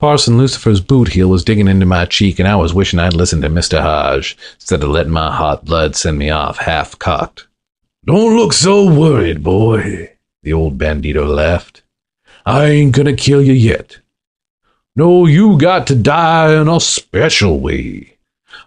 Parson 0.00 0.38
Lucifer's 0.38 0.80
boot 0.80 1.08
heel 1.08 1.28
was 1.28 1.44
digging 1.44 1.68
into 1.68 1.84
my 1.84 2.06
cheek, 2.06 2.38
and 2.38 2.48
I 2.48 2.56
was 2.56 2.72
wishing 2.72 2.98
I'd 2.98 3.12
listened 3.12 3.42
to 3.42 3.50
Mr. 3.50 3.78
Hadj 3.78 4.34
instead 4.54 4.82
of 4.82 4.88
letting 4.88 5.12
my 5.12 5.30
hot 5.30 5.66
blood 5.66 5.96
send 5.96 6.16
me 6.16 6.30
off 6.30 6.56
half 6.56 6.98
cocked. 6.98 7.46
Don't 8.06 8.38
look 8.38 8.54
so 8.54 8.90
worried, 8.90 9.44
boy, 9.44 10.12
the 10.42 10.54
old 10.54 10.78
bandito 10.78 11.28
laughed. 11.28 11.82
I 12.46 12.64
ain't 12.64 12.94
gonna 12.94 13.12
kill 13.12 13.42
you 13.42 13.52
yet. 13.52 13.98
No, 14.96 15.26
you 15.26 15.58
got 15.58 15.86
to 15.88 15.94
die 15.94 16.58
in 16.58 16.68
a 16.68 16.80
special 16.80 17.60
way, 17.60 18.16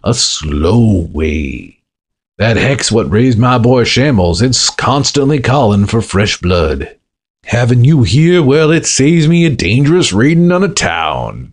a 0.04 0.14
slow 0.14 1.08
way. 1.12 1.79
That 2.40 2.56
hex 2.56 2.90
what 2.90 3.12
raised 3.12 3.38
my 3.38 3.58
boy 3.58 3.84
Shambles, 3.84 4.42
it's 4.42 4.70
constantly 4.70 5.42
calling 5.42 5.86
for 5.86 6.02
fresh 6.02 6.40
blood. 6.40 6.98
Having 7.44 7.84
you 7.84 8.04
here, 8.04 8.42
well, 8.42 8.72
it 8.72 8.86
saves 8.86 9.28
me 9.28 9.46
a 9.46 9.50
dangerous 9.50 10.14
raiding 10.14 10.50
on 10.54 10.64
a 10.64 10.70
town. 10.70 11.52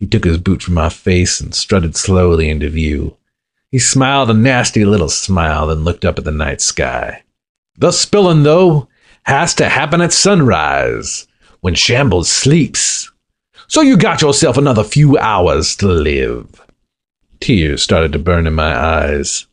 He 0.00 0.08
took 0.08 0.24
his 0.24 0.38
boot 0.38 0.60
from 0.60 0.74
my 0.74 0.88
face 0.88 1.40
and 1.40 1.54
strutted 1.54 1.94
slowly 1.94 2.50
into 2.50 2.68
view. 2.68 3.16
He 3.70 3.78
smiled 3.78 4.28
a 4.28 4.34
nasty 4.34 4.84
little 4.84 5.08
smile, 5.08 5.68
then 5.68 5.84
looked 5.84 6.04
up 6.04 6.18
at 6.18 6.24
the 6.24 6.32
night 6.32 6.60
sky. 6.60 7.22
The 7.78 7.92
spilling, 7.92 8.42
though, 8.42 8.88
has 9.22 9.54
to 9.54 9.68
happen 9.68 10.00
at 10.00 10.12
sunrise, 10.12 11.28
when 11.60 11.76
Shambles 11.76 12.28
sleeps. 12.28 13.08
So 13.68 13.82
you 13.82 13.96
got 13.96 14.20
yourself 14.20 14.56
another 14.56 14.82
few 14.82 15.16
hours 15.16 15.76
to 15.76 15.86
live. 15.86 16.60
Tears 17.38 17.84
started 17.84 18.10
to 18.14 18.18
burn 18.18 18.48
in 18.48 18.54
my 18.54 18.76
eyes. 18.76 19.46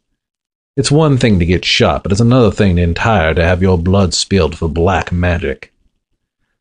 It's 0.80 0.90
one 0.90 1.18
thing 1.18 1.40
to 1.40 1.46
get 1.46 1.66
shot, 1.66 2.04
but 2.04 2.14
it's 2.14 2.22
another 2.22 2.52
thing 2.52 2.78
entire 2.78 3.34
to 3.34 3.44
have 3.44 3.62
your 3.62 3.78
blood 3.78 4.14
spilled 4.14 4.58
for 4.58 4.70
black 4.70 5.12
magic. 5.12 5.74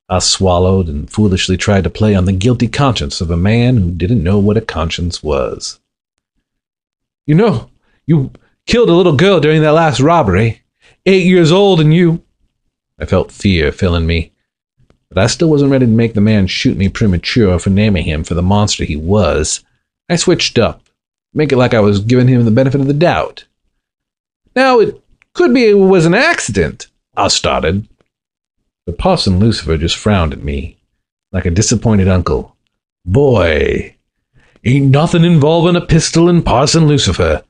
I 0.09 0.19
swallowed 0.19 0.89
and 0.89 1.09
foolishly 1.09 1.57
tried 1.57 1.85
to 1.85 1.91
play 1.91 2.17
on 2.17 2.25
the 2.25 2.33
guilty 2.33 2.67
conscience 2.67 3.21
of 3.21 3.31
a 3.31 3.37
man 3.37 3.77
who 3.77 3.93
didn't 3.93 4.25
know 4.25 4.41
what 4.41 4.57
a 4.57 4.61
conscience 4.61 5.23
was. 5.23 5.79
You 7.29 7.37
know, 7.37 7.71
you 8.07 8.33
killed 8.67 8.89
a 8.89 8.93
little 8.93 9.15
girl 9.15 9.39
during 9.39 9.63
that 9.63 9.71
last 9.71 10.01
robbery. 10.01 10.63
Eight 11.07 11.25
years 11.25 11.53
old, 11.53 11.81
and 11.81 11.95
you. 11.95 12.25
I 12.99 13.05
felt 13.05 13.31
fear 13.31 13.71
filling 13.71 14.09
me, 14.09 14.33
but 15.09 15.19
I 15.19 15.29
still 15.29 15.49
wasn't 15.49 15.71
ready 15.71 15.87
to 15.87 15.93
make 15.93 16.15
the 16.15 16.21
man 16.21 16.49
shoot 16.49 16.77
me 16.77 16.89
premature 16.89 17.61
for 17.61 17.71
naming 17.71 18.03
him 18.03 18.25
for 18.25 18.35
the 18.35 18.43
monster 18.43 18.85
he 18.85 18.97
was. 18.97 19.63
I 20.09 20.17
switched 20.17 20.59
up, 20.59 20.89
make 21.33 21.53
it 21.53 21.57
like 21.57 21.73
I 21.73 21.79
was 21.79 22.01
giving 22.01 22.27
him 22.27 22.45
the 22.45 22.51
benefit 22.51 22.81
of 22.81 22.89
the 22.89 22.93
doubt. 22.93 23.45
Now, 24.59 24.81
it 24.81 25.01
could 25.35 25.55
be 25.55 25.69
it 25.69 25.75
was 25.75 26.05
an 26.05 26.15
accident, 26.15 26.89
I 27.17 27.29
started. 27.29 27.87
But 28.87 28.99
Parson 28.99 29.39
Lucifer 29.39 29.77
just 29.77 29.95
frowned 29.95 30.33
at 30.33 30.43
me, 30.43 30.79
like 31.31 31.47
a 31.47 31.51
disappointed 31.51 32.09
uncle. 32.09 32.57
Boy, 33.07 33.95
Ain't 34.65 34.91
nothing 34.91 35.25
involving 35.25 35.77
a 35.77 35.81
pistol 35.81 36.29
and 36.29 36.45
Parson 36.45 36.89
Lucifer 36.89 37.45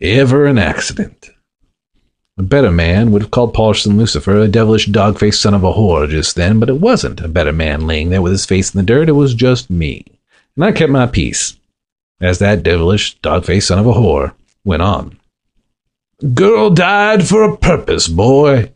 ever 0.00 0.46
an 0.46 0.56
accident. 0.56 1.28
A 2.38 2.42
better 2.42 2.72
man 2.72 3.12
would 3.12 3.20
have 3.20 3.30
called 3.30 3.52
Parson 3.52 3.98
Lucifer 3.98 4.40
a 4.40 4.48
devilish 4.48 4.86
dog-faced 4.86 5.42
son 5.42 5.52
of 5.52 5.62
a 5.62 5.74
whore 5.74 6.08
just 6.08 6.36
then, 6.36 6.58
but 6.58 6.70
it 6.70 6.80
wasn't 6.80 7.20
a 7.20 7.28
better 7.28 7.52
man 7.52 7.86
laying 7.86 8.08
there 8.08 8.22
with 8.22 8.32
his 8.32 8.46
face 8.46 8.74
in 8.74 8.78
the 8.78 8.86
dirt. 8.86 9.10
It 9.10 9.12
was 9.12 9.34
just 9.34 9.68
me. 9.68 10.06
And 10.56 10.64
I 10.64 10.72
kept 10.72 10.90
my 10.90 11.06
peace, 11.06 11.58
as 12.18 12.38
that 12.38 12.62
devilish 12.62 13.14
dog-faced 13.16 13.68
son 13.68 13.78
of 13.78 13.86
a 13.86 13.92
whore 13.92 14.32
went 14.64 14.80
on. 14.80 15.18
Girl 16.32 16.70
died 16.70 17.28
for 17.28 17.42
a 17.42 17.56
purpose, 17.58 18.08
boy. 18.08 18.72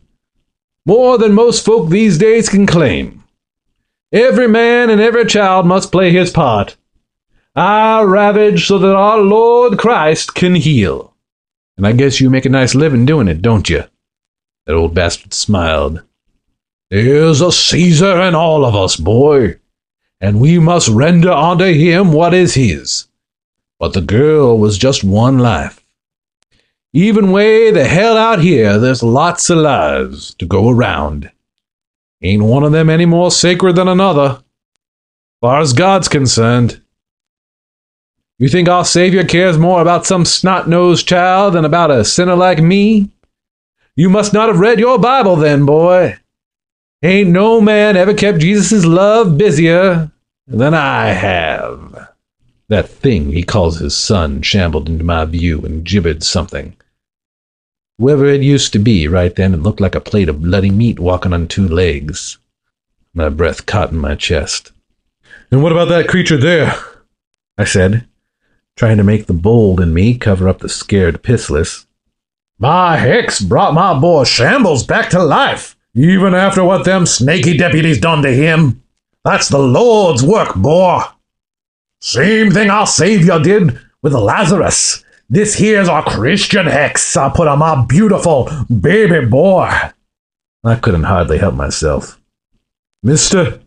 More 0.85 1.17
than 1.17 1.33
most 1.33 1.65
folk 1.65 1.89
these 1.89 2.19
days 2.19 2.49
can 2.49 2.67
claim. 2.67 3.23
Every 4.11 4.47
man 4.47 4.91
and 4.91 5.01
every 5.01 5.25
child 5.25 5.65
must 5.65 5.91
play 5.91 6.11
his 6.11 6.29
part. 6.29 6.77
I 7.55 8.03
ravage 8.03 8.67
so 8.67 8.77
that 8.77 8.95
our 8.95 9.19
Lord 9.19 9.79
Christ 9.79 10.35
can 10.35 10.53
heal. 10.53 11.15
And 11.77 11.87
I 11.87 11.93
guess 11.93 12.21
you 12.21 12.29
make 12.29 12.45
a 12.45 12.49
nice 12.49 12.75
living 12.75 13.07
doing 13.07 13.27
it, 13.27 13.41
don't 13.41 13.69
you? 13.69 13.85
That 14.67 14.75
old 14.75 14.93
bastard 14.93 15.33
smiled. 15.33 16.03
There's 16.91 17.41
a 17.41 17.51
Caesar 17.51 18.21
in 18.21 18.35
all 18.35 18.65
of 18.65 18.75
us, 18.75 18.97
boy, 18.97 19.59
and 20.19 20.39
we 20.39 20.59
must 20.59 20.89
render 20.89 21.31
unto 21.31 21.73
him 21.73 22.11
what 22.11 22.35
is 22.35 22.53
his. 22.53 23.07
But 23.79 23.93
the 23.93 24.01
girl 24.01 24.59
was 24.59 24.77
just 24.77 25.03
one 25.03 25.39
life. 25.39 25.80
Even 26.93 27.31
way 27.31 27.71
the 27.71 27.85
hell 27.85 28.17
out 28.17 28.39
here, 28.39 28.77
there's 28.77 29.01
lots 29.01 29.49
of 29.49 29.59
lives 29.59 30.33
to 30.35 30.45
go 30.45 30.69
around. 30.69 31.31
Ain't 32.21 32.43
one 32.43 32.63
of 32.63 32.73
them 32.73 32.89
any 32.89 33.05
more 33.05 33.31
sacred 33.31 33.77
than 33.77 33.87
another, 33.87 34.43
far 35.39 35.61
as 35.61 35.71
God's 35.71 36.09
concerned. 36.09 36.81
You 38.37 38.49
think 38.49 38.67
our 38.67 38.83
Savior 38.83 39.23
cares 39.23 39.57
more 39.57 39.81
about 39.81 40.05
some 40.05 40.25
snot 40.25 40.67
nosed 40.67 41.07
child 41.07 41.53
than 41.53 41.63
about 41.63 41.91
a 41.91 42.03
sinner 42.03 42.35
like 42.35 42.59
me? 42.59 43.09
You 43.95 44.09
must 44.09 44.33
not 44.33 44.49
have 44.49 44.59
read 44.59 44.79
your 44.79 44.99
Bible 44.99 45.37
then, 45.37 45.65
boy. 45.65 46.17
Ain't 47.03 47.29
no 47.29 47.61
man 47.61 47.95
ever 47.95 48.13
kept 48.13 48.39
Jesus' 48.39 48.85
love 48.85 49.37
busier 49.37 50.11
than 50.45 50.73
I 50.73 51.07
have. 51.07 52.09
That 52.67 52.89
thing 52.89 53.31
he 53.31 53.43
calls 53.43 53.79
his 53.79 53.95
son 53.95 54.41
shambled 54.41 54.89
into 54.89 55.03
my 55.03 55.23
view 55.25 55.61
and 55.61 55.85
gibbered 55.85 56.23
something. 56.23 56.75
Whoever 58.01 58.25
it 58.25 58.41
used 58.41 58.73
to 58.73 58.79
be 58.79 59.07
right 59.07 59.35
then, 59.35 59.53
it 59.53 59.61
looked 59.61 59.79
like 59.79 59.93
a 59.93 60.01
plate 60.01 60.27
of 60.27 60.41
bloody 60.41 60.71
meat 60.71 60.99
walking 60.99 61.33
on 61.33 61.47
two 61.47 61.67
legs. 61.67 62.39
My 63.13 63.29
breath 63.29 63.67
caught 63.67 63.91
in 63.91 63.99
my 63.99 64.15
chest. 64.15 64.71
And 65.51 65.61
what 65.61 65.71
about 65.71 65.89
that 65.89 66.07
creature 66.07 66.37
there? 66.37 66.73
I 67.59 67.63
said, 67.65 68.07
trying 68.75 68.97
to 68.97 69.03
make 69.03 69.27
the 69.27 69.35
bold 69.35 69.79
in 69.79 69.93
me 69.93 70.17
cover 70.17 70.49
up 70.49 70.61
the 70.61 70.67
scared 70.67 71.21
pissless. 71.21 71.85
My 72.57 72.97
hex 72.97 73.39
brought 73.39 73.75
my 73.75 73.93
boy 73.99 74.23
Shambles 74.23 74.83
back 74.83 75.11
to 75.11 75.21
life, 75.21 75.75
even 75.93 76.33
after 76.33 76.63
what 76.63 76.85
them 76.85 77.05
snaky 77.05 77.55
deputies 77.55 77.99
done 77.99 78.23
to 78.23 78.33
him. 78.33 78.81
That's 79.23 79.47
the 79.47 79.59
Lord's 79.59 80.23
work, 80.23 80.55
boy. 80.55 81.01
Same 81.99 82.49
thing 82.49 82.71
our 82.71 82.87
Savior 82.87 83.37
did 83.37 83.79
with 84.01 84.13
Lazarus. 84.13 85.05
This 85.33 85.55
here's 85.55 85.87
our 85.87 86.03
Christian 86.03 86.65
hex 86.65 87.15
I 87.15 87.29
put 87.29 87.47
on 87.47 87.59
my 87.59 87.85
beautiful 87.85 88.49
baby 88.67 89.25
boy. 89.25 89.71
I 90.61 90.75
couldn't 90.75 91.03
hardly 91.03 91.37
help 91.37 91.55
myself. 91.55 92.19
Mister, 93.01 93.61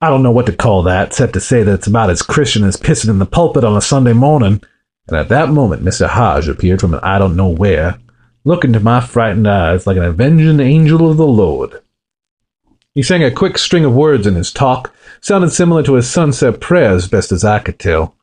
I 0.00 0.08
don't 0.08 0.22
know 0.22 0.30
what 0.30 0.46
to 0.46 0.52
call 0.52 0.84
that, 0.84 1.08
except 1.08 1.32
to 1.32 1.40
say 1.40 1.64
that 1.64 1.74
it's 1.74 1.88
about 1.88 2.08
as 2.08 2.22
Christian 2.22 2.62
as 2.62 2.76
pissing 2.76 3.08
in 3.08 3.18
the 3.18 3.26
pulpit 3.26 3.64
on 3.64 3.76
a 3.76 3.80
Sunday 3.80 4.12
morning. 4.12 4.62
And 5.08 5.16
at 5.16 5.28
that 5.30 5.48
moment, 5.48 5.82
Mr. 5.82 6.08
Hadj 6.08 6.48
appeared 6.48 6.80
from 6.80 7.00
I 7.02 7.18
don't 7.18 7.34
know 7.34 7.48
where, 7.48 7.98
looking 8.44 8.70
into 8.70 8.78
my 8.78 9.00
frightened 9.00 9.48
eyes 9.48 9.88
like 9.88 9.96
an 9.96 10.04
avenging 10.04 10.60
angel 10.60 11.10
of 11.10 11.16
the 11.16 11.26
Lord. 11.26 11.80
He 12.94 13.02
sang 13.02 13.24
a 13.24 13.32
quick 13.32 13.58
string 13.58 13.84
of 13.84 13.92
words 13.92 14.24
in 14.24 14.36
his 14.36 14.52
talk, 14.52 14.94
sounded 15.20 15.50
similar 15.50 15.82
to 15.82 15.94
his 15.94 16.08
sunset 16.08 16.60
prayers, 16.60 17.08
best 17.08 17.32
as 17.32 17.42
I 17.42 17.58
could 17.58 17.80
tell. 17.80 18.14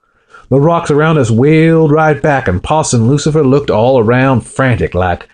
The 0.49 0.61
rocks 0.61 0.89
around 0.89 1.17
us 1.17 1.29
wailed 1.29 1.91
right 1.91 2.21
back, 2.21 2.47
and 2.47 2.63
Parson 2.63 3.07
Lucifer 3.07 3.43
looked 3.43 3.69
all 3.69 3.99
around 3.99 4.41
frantic 4.41 4.93
like. 4.93 5.27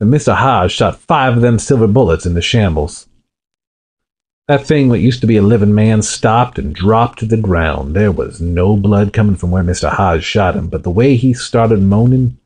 And 0.00 0.12
Mr. 0.12 0.34
Hadj 0.34 0.70
shot 0.70 0.98
five 0.98 1.36
of 1.36 1.42
them 1.42 1.58
silver 1.58 1.86
bullets 1.86 2.24
into 2.24 2.40
shambles. 2.40 3.06
That 4.48 4.64
thing 4.64 4.88
that 4.90 5.00
used 5.00 5.20
to 5.22 5.26
be 5.26 5.36
a 5.36 5.42
living 5.42 5.74
man 5.74 6.00
stopped 6.00 6.58
and 6.58 6.74
dropped 6.74 7.18
to 7.18 7.26
the 7.26 7.36
ground. 7.36 7.94
There 7.94 8.12
was 8.12 8.40
no 8.40 8.76
blood 8.76 9.12
coming 9.12 9.36
from 9.36 9.50
where 9.50 9.64
Mr. 9.64 9.90
Hadj 9.90 10.22
shot 10.22 10.56
him, 10.56 10.68
but 10.68 10.84
the 10.84 10.90
way 10.90 11.16
he 11.16 11.34
started 11.34 11.82
moaning, 11.82 12.38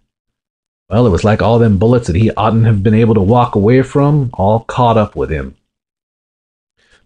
well, 0.88 1.06
it 1.06 1.10
was 1.10 1.22
like 1.22 1.42
all 1.42 1.60
them 1.60 1.78
bullets 1.78 2.08
that 2.08 2.16
he 2.16 2.32
oughtn't 2.32 2.66
have 2.66 2.82
been 2.82 2.94
able 2.94 3.14
to 3.14 3.20
walk 3.20 3.54
away 3.54 3.82
from, 3.82 4.30
all 4.32 4.60
caught 4.60 4.96
up 4.96 5.14
with 5.14 5.30
him. 5.30 5.54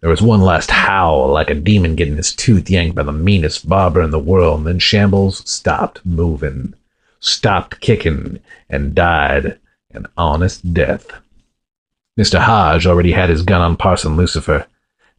There 0.04 0.10
was 0.10 0.20
one 0.20 0.42
last 0.42 0.70
howl, 0.70 1.28
like 1.32 1.48
a 1.48 1.54
demon 1.54 1.94
getting 1.94 2.18
his 2.18 2.34
tooth 2.34 2.68
yanked 2.68 2.94
by 2.94 3.04
the 3.04 3.10
meanest 3.10 3.66
barber 3.66 4.02
in 4.02 4.10
the 4.10 4.18
world, 4.18 4.58
and 4.58 4.66
then 4.66 4.78
Shambles 4.78 5.48
stopped 5.48 6.04
moving, 6.04 6.74
stopped 7.20 7.80
kicking, 7.80 8.40
and 8.68 8.94
died 8.94 9.58
an 9.92 10.06
honest 10.14 10.74
death. 10.74 11.10
Mr. 12.20 12.38
Hadj 12.38 12.84
already 12.84 13.12
had 13.12 13.30
his 13.30 13.40
gun 13.40 13.62
on 13.62 13.78
Parson 13.78 14.14
Lucifer 14.14 14.66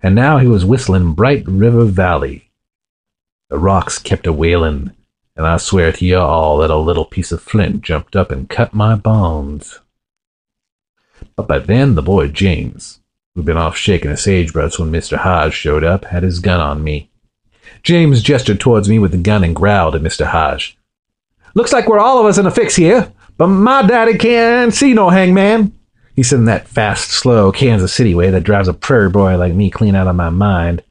and 0.03 0.13
now 0.13 0.37
he 0.37 0.45
was 0.45 0.63
whistling 0.63 1.13
Bright 1.13 1.47
River 1.47 1.85
Valley. 1.85 2.51
The 3.49 3.57
rocks 3.57 3.97
kept 3.97 4.27
a 4.27 4.31
wailing, 4.31 4.91
and 5.35 5.47
I 5.47 5.57
swear 5.57 5.91
to 5.93 6.05
you 6.05 6.19
all 6.19 6.59
that 6.59 6.69
a 6.69 6.77
little 6.77 7.05
piece 7.05 7.31
of 7.31 7.41
flint 7.41 7.81
jumped 7.81 8.15
up 8.15 8.29
and 8.29 8.47
cut 8.47 8.71
my 8.71 8.93
bones. 8.93 9.79
But 11.35 11.47
by 11.47 11.57
then 11.57 11.95
the 11.95 12.03
boy 12.03 12.27
James, 12.27 12.99
who'd 13.35 13.45
been 13.45 13.57
off 13.57 13.75
shaking 13.75 14.11
a 14.11 14.17
sagebrush 14.17 14.79
when 14.79 14.91
Mr. 14.91 15.19
Hadj 15.19 15.51
showed 15.51 15.83
up, 15.83 16.05
had 16.05 16.23
his 16.23 16.39
gun 16.39 16.61
on 16.61 16.83
me. 16.83 17.09
James 17.83 18.23
gestured 18.23 18.59
towards 18.59 18.89
me 18.89 18.97
with 18.97 19.11
the 19.11 19.17
gun 19.17 19.43
and 19.43 19.55
growled 19.55 19.95
at 19.95 20.01
Mr. 20.01 20.25
Hadj. 20.25 20.75
Looks 21.53 21.73
like 21.73 21.87
we're 21.87 21.99
all 21.99 22.19
of 22.19 22.25
us 22.25 22.37
in 22.37 22.45
a 22.45 22.51
fix 22.51 22.75
here, 22.75 23.11
but 23.37 23.47
my 23.47 23.81
daddy 23.81 24.17
can't 24.17 24.73
see 24.73 24.93
no 24.93 25.09
hangman. 25.09 25.73
He 26.15 26.23
said 26.23 26.39
in 26.39 26.45
that 26.45 26.67
fast, 26.67 27.11
slow 27.11 27.51
Kansas 27.51 27.93
City 27.93 28.15
way 28.15 28.29
that 28.29 28.43
drives 28.43 28.69
a 28.69 28.73
prairie 28.73 29.09
boy 29.09 29.37
like 29.37 29.53
me 29.53 29.69
clean 29.69 29.95
out 29.95 30.07
of 30.07 30.15
my 30.15 30.29
mind. 30.29 30.81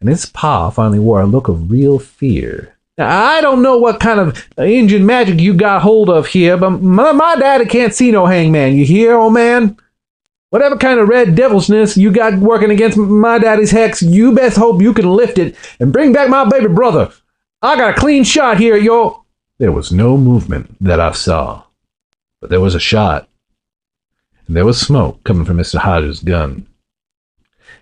And 0.00 0.08
his 0.08 0.26
pa 0.26 0.70
finally 0.70 1.00
wore 1.00 1.20
a 1.20 1.26
look 1.26 1.48
of 1.48 1.70
real 1.70 1.98
fear 1.98 2.76
Now, 2.96 3.26
I 3.26 3.40
don't 3.40 3.62
know 3.62 3.76
what 3.76 3.98
kind 3.98 4.20
of 4.20 4.48
Indian 4.56 5.04
magic 5.04 5.40
you 5.40 5.54
got 5.54 5.82
hold 5.82 6.08
of 6.08 6.28
here, 6.28 6.56
but 6.56 6.70
my, 6.70 7.10
my 7.10 7.34
daddy 7.34 7.66
can't 7.66 7.92
see 7.92 8.12
no 8.12 8.26
hangman. 8.26 8.76
You 8.76 8.84
hear, 8.84 9.16
old 9.16 9.34
man? 9.34 9.76
Whatever 10.50 10.76
kind 10.76 10.98
of 10.98 11.08
red 11.08 11.34
devilshness 11.34 11.96
you 11.96 12.10
got 12.10 12.38
working 12.38 12.70
against 12.70 12.96
my 12.96 13.38
daddy's 13.38 13.70
hex, 13.70 14.00
you 14.02 14.32
best 14.32 14.56
hope 14.56 14.80
you 14.80 14.94
can 14.94 15.10
lift 15.10 15.38
it 15.38 15.54
and 15.78 15.92
bring 15.92 16.12
back 16.12 16.30
my 16.30 16.48
baby 16.48 16.68
brother. 16.68 17.12
I 17.60 17.76
got 17.76 17.90
a 17.90 18.00
clean 18.00 18.24
shot 18.24 18.58
here, 18.58 18.76
yo. 18.76 19.24
There 19.58 19.72
was 19.72 19.92
no 19.92 20.16
movement 20.16 20.76
that 20.80 21.00
I 21.00 21.12
saw, 21.12 21.64
but 22.40 22.48
there 22.48 22.60
was 22.60 22.74
a 22.74 22.80
shot, 22.80 23.28
and 24.46 24.56
there 24.56 24.64
was 24.64 24.80
smoke 24.80 25.22
coming 25.24 25.44
from 25.44 25.58
Mr. 25.58 25.80
Hadj's 25.80 26.22
gun. 26.22 26.66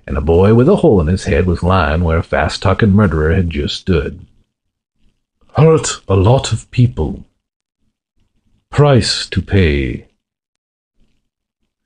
And 0.07 0.17
a 0.17 0.21
boy 0.21 0.55
with 0.55 0.69
a 0.69 0.77
hole 0.77 1.01
in 1.01 1.07
his 1.07 1.25
head 1.25 1.47
was 1.47 1.63
lying 1.63 2.03
where 2.03 2.19
a 2.19 2.23
fast 2.23 2.63
talking 2.63 2.91
murderer 2.91 3.35
had 3.35 3.51
just 3.51 3.77
stood. 3.77 4.25
Hurt 5.57 6.01
a 6.09 6.17
lot 6.17 6.53
of 6.53 6.71
people. 6.71 7.25
Price 8.71 9.27
to 9.29 9.41
pay. 9.41 10.07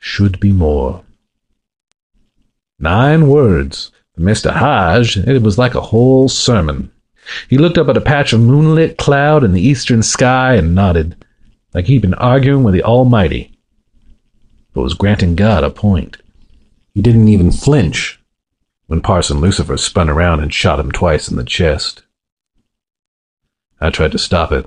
Should 0.01 0.41
be 0.41 0.51
more. 0.51 1.05
Nine 2.79 3.29
words. 3.29 3.93
Mr. 4.19 4.53
Hadj, 4.53 5.27
it 5.29 5.43
was 5.43 5.57
like 5.57 5.75
a 5.75 5.81
whole 5.81 6.29
sermon. 6.29 6.91
He 7.49 7.59
looked 7.59 7.79
up 7.79 7.89
at 7.89 7.97
a 7.97 8.03
patch 8.03 8.33
of 8.33 8.41
moonlit 8.41 8.97
cloud 8.97 9.45
in 9.45 9.53
the 9.53 9.61
eastern 9.61 10.03
sky 10.03 10.55
and 10.55 10.75
nodded, 10.75 11.25
like 11.75 11.87
he'd 11.87 12.03
been 12.03 12.15
arguing 12.15 12.65
with 12.65 12.75
the 12.75 12.83
Almighty, 12.83 13.57
but 14.73 14.83
was 14.83 14.95
granting 14.95 15.37
God 15.37 15.65
a 15.65 15.71
point. 15.71 16.17
He 16.93 17.03
didn't 17.03 17.29
even 17.29 17.53
flinch 17.53 18.21
when 18.87 19.01
Parson 19.01 19.41
Lucifer 19.41 19.77
spun 19.77 20.09
around 20.09 20.41
and 20.41 20.53
shot 20.53 20.81
him 20.81 20.91
twice 20.91 21.31
in 21.31 21.37
the 21.37 21.45
chest. 21.45 22.03
I 23.81 23.91
tried 23.91 24.13
to 24.13 24.19
stop 24.19 24.51
it, 24.51 24.67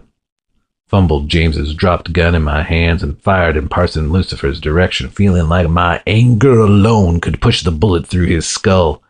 fumbled 0.94 1.28
James's 1.28 1.74
dropped 1.74 2.14
gun 2.14 2.36
in 2.36 2.44
my 2.44 2.62
hands, 2.62 3.02
and 3.02 3.20
fired 3.20 3.58
in 3.58 3.68
Parson 3.68 4.12
Lucifer's 4.12 4.60
direction, 4.60 5.10
feeling 5.10 5.50
like 5.50 5.68
my 5.68 6.04
anger 6.06 6.60
alone 6.60 7.20
could 7.20 7.42
push 7.42 7.64
the 7.64 7.72
bullet 7.72 8.06
through 8.06 8.28
his 8.28 8.46
skull. 8.46 9.02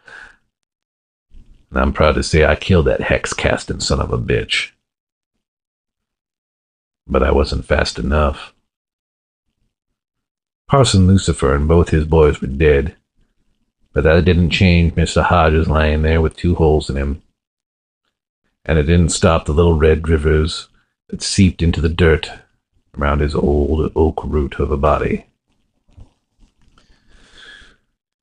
And 1.69 1.81
I'm 1.81 1.91
proud 1.91 2.15
to 2.15 2.23
say 2.23 2.45
I 2.45 2.55
killed 2.55 2.85
that 2.85 3.01
hex 3.01 3.33
casting 3.33 3.81
son 3.81 3.99
of 3.99 4.13
a 4.13 4.17
bitch. 4.17 4.69
But 7.05 7.21
I 7.21 7.31
wasn't 7.31 7.65
fast 7.65 7.99
enough. 7.99 8.53
Parson 10.69 11.05
Lucifer 11.05 11.53
and 11.53 11.67
both 11.67 11.89
his 11.89 12.05
boys 12.05 12.39
were 12.39 12.47
dead, 12.47 12.95
but 13.91 14.05
that 14.05 14.23
didn't 14.23 14.51
change 14.51 14.95
Mr. 14.95 15.25
Hadj's 15.25 15.67
lying 15.67 16.03
there 16.03 16.21
with 16.21 16.37
two 16.37 16.55
holes 16.55 16.89
in 16.89 16.95
him 16.95 17.21
and 18.63 18.79
it 18.79 18.83
didn't 18.83 19.09
stop 19.09 19.45
the 19.45 19.51
little 19.51 19.77
red 19.77 20.07
rivers 20.07 20.69
that 21.09 21.21
seeped 21.21 21.61
into 21.61 21.81
the 21.81 21.89
dirt 21.89 22.29
around 22.97 23.19
his 23.19 23.35
old 23.35 23.91
oak 23.95 24.23
root 24.23 24.59
of 24.59 24.71
a 24.71 24.77
body. 24.77 25.25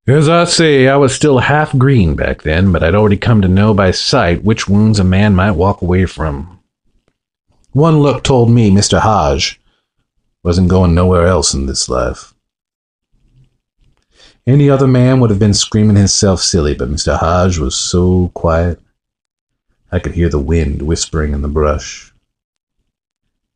As 0.07 0.27
I 0.27 0.45
say, 0.45 0.87
I 0.87 0.95
was 0.95 1.13
still 1.13 1.39
half 1.39 1.77
green 1.77 2.15
back 2.15 2.41
then, 2.41 2.71
but 2.71 2.83
I'd 2.83 2.95
already 2.95 3.17
come 3.17 3.41
to 3.41 3.47
know 3.47 3.73
by 3.73 3.91
sight 3.91 4.43
which 4.43 4.67
wounds 4.67 4.99
a 4.99 5.03
man 5.03 5.35
might 5.35 5.51
walk 5.51 5.81
away 5.81 6.05
from. 6.05 6.59
One 7.71 7.99
look 7.99 8.23
told 8.23 8.49
me 8.49 8.71
Mr. 8.71 8.99
Hadj 8.99 9.57
wasn't 10.43 10.69
going 10.69 10.95
nowhere 10.95 11.27
else 11.27 11.53
in 11.53 11.67
this 11.67 11.87
life. 11.87 12.33
Any 14.47 14.69
other 14.69 14.87
man 14.87 15.19
would 15.19 15.29
have 15.29 15.39
been 15.39 15.53
screaming 15.53 15.95
himself 15.95 16.41
silly, 16.41 16.73
but 16.73 16.89
Mr. 16.89 17.19
Hadj 17.19 17.59
was 17.59 17.75
so 17.75 18.31
quiet 18.33 18.79
I 19.91 19.99
could 19.99 20.13
hear 20.13 20.29
the 20.29 20.39
wind 20.39 20.81
whispering 20.81 21.33
in 21.33 21.41
the 21.43 21.47
brush. 21.47 22.10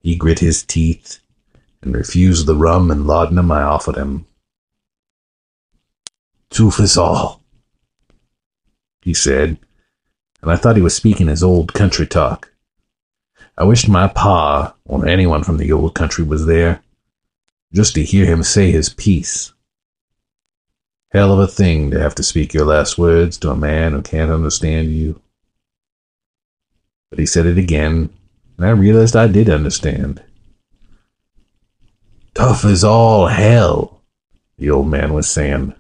He 0.06 0.16
grit 0.16 0.38
his 0.38 0.62
teeth 0.62 1.18
and 1.82 1.96
refused 1.96 2.46
the 2.46 2.56
rum 2.56 2.92
and 2.92 3.08
laudanum 3.08 3.52
I 3.52 3.64
offered 3.64 3.96
him. 3.96 4.28
Two 6.52 6.70
for 6.70 6.86
all, 7.02 7.42
he 9.02 9.16
said, 9.16 9.58
and 10.44 10.52
I 10.52 10.58
thought 10.58 10.76
he 10.76 10.84
was 10.84 10.96
speaking 10.96 11.26
his 11.26 11.42
old 11.42 11.74
country 11.74 12.06
talk. 12.06 12.52
I 13.58 13.64
wished 13.64 13.90
my 13.90 14.08
pa 14.08 14.76
or 14.86 15.08
anyone 15.08 15.44
from 15.44 15.58
the 15.58 15.72
old 15.72 15.96
country 15.96 16.24
was 16.24 16.46
there, 16.46 16.84
just 17.74 17.96
to 17.96 18.04
hear 18.04 18.28
him 18.28 18.44
say 18.44 18.70
his 18.70 18.90
piece. 18.90 19.54
Hell 21.14 21.34
of 21.34 21.40
a 21.40 21.48
thing 21.48 21.90
to 21.90 22.00
have 22.00 22.14
to 22.14 22.22
speak 22.22 22.54
your 22.54 22.68
last 22.68 23.00
words 23.00 23.40
to 23.40 23.50
a 23.50 23.56
man 23.56 23.94
who 23.94 24.04
can't 24.04 24.30
understand 24.30 24.92
you. 24.92 25.20
But 27.10 27.18
he 27.18 27.26
said 27.26 27.48
it 27.48 27.58
again, 27.58 28.12
and 28.58 28.66
I 28.66 28.70
realized 28.72 29.16
I 29.16 29.28
did 29.28 29.50
understand. 29.50 30.24
Tough 32.34 32.66
as 32.66 32.84
all 32.84 33.28
hell, 33.28 34.02
the 34.58 34.70
old 34.70 34.88
man 34.88 35.14
was 35.14 35.30
saying. 35.30 35.74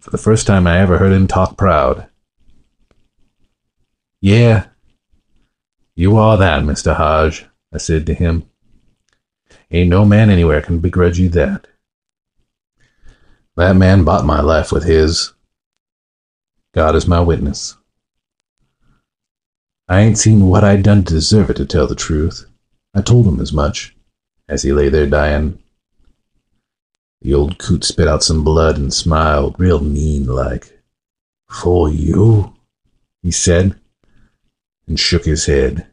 For 0.00 0.10
the 0.10 0.18
first 0.18 0.46
time 0.46 0.66
I 0.66 0.78
ever 0.78 0.98
heard 0.98 1.12
him 1.12 1.26
talk 1.26 1.56
proud. 1.56 2.06
Yeah, 4.20 4.66
you 5.94 6.16
are 6.16 6.36
that, 6.38 6.62
Mr. 6.62 6.96
Hadj, 6.96 7.46
I 7.72 7.78
said 7.78 8.06
to 8.06 8.14
him. 8.14 8.44
Ain't 9.70 9.90
no 9.90 10.04
man 10.04 10.30
anywhere 10.30 10.62
can 10.62 10.78
begrudge 10.78 11.18
you 11.18 11.28
that. 11.30 11.66
That 13.56 13.76
man 13.76 14.04
bought 14.04 14.24
my 14.24 14.40
life 14.40 14.72
with 14.72 14.84
his. 14.84 15.34
God 16.74 16.96
is 16.96 17.06
my 17.06 17.20
witness. 17.20 17.76
I 19.90 20.02
ain't 20.02 20.18
seen 20.18 20.46
what 20.46 20.62
I'd 20.62 20.84
done 20.84 21.02
to 21.02 21.14
deserve 21.14 21.50
it, 21.50 21.56
to 21.56 21.66
tell 21.66 21.88
the 21.88 21.96
truth. 21.96 22.46
I 22.94 23.02
told 23.02 23.26
him 23.26 23.40
as 23.40 23.52
much, 23.52 23.96
as 24.48 24.62
he 24.62 24.72
lay 24.72 24.88
there 24.88 25.08
dying. 25.08 25.58
The 27.22 27.34
old 27.34 27.58
coot 27.58 27.82
spit 27.82 28.06
out 28.06 28.22
some 28.22 28.44
blood 28.44 28.78
and 28.78 28.94
smiled, 28.94 29.56
real 29.58 29.80
mean 29.80 30.26
like. 30.26 30.78
For 31.50 31.90
you? 31.90 32.54
he 33.20 33.32
said, 33.32 33.80
and 34.86 34.98
shook 34.98 35.24
his 35.24 35.46
head. 35.46 35.88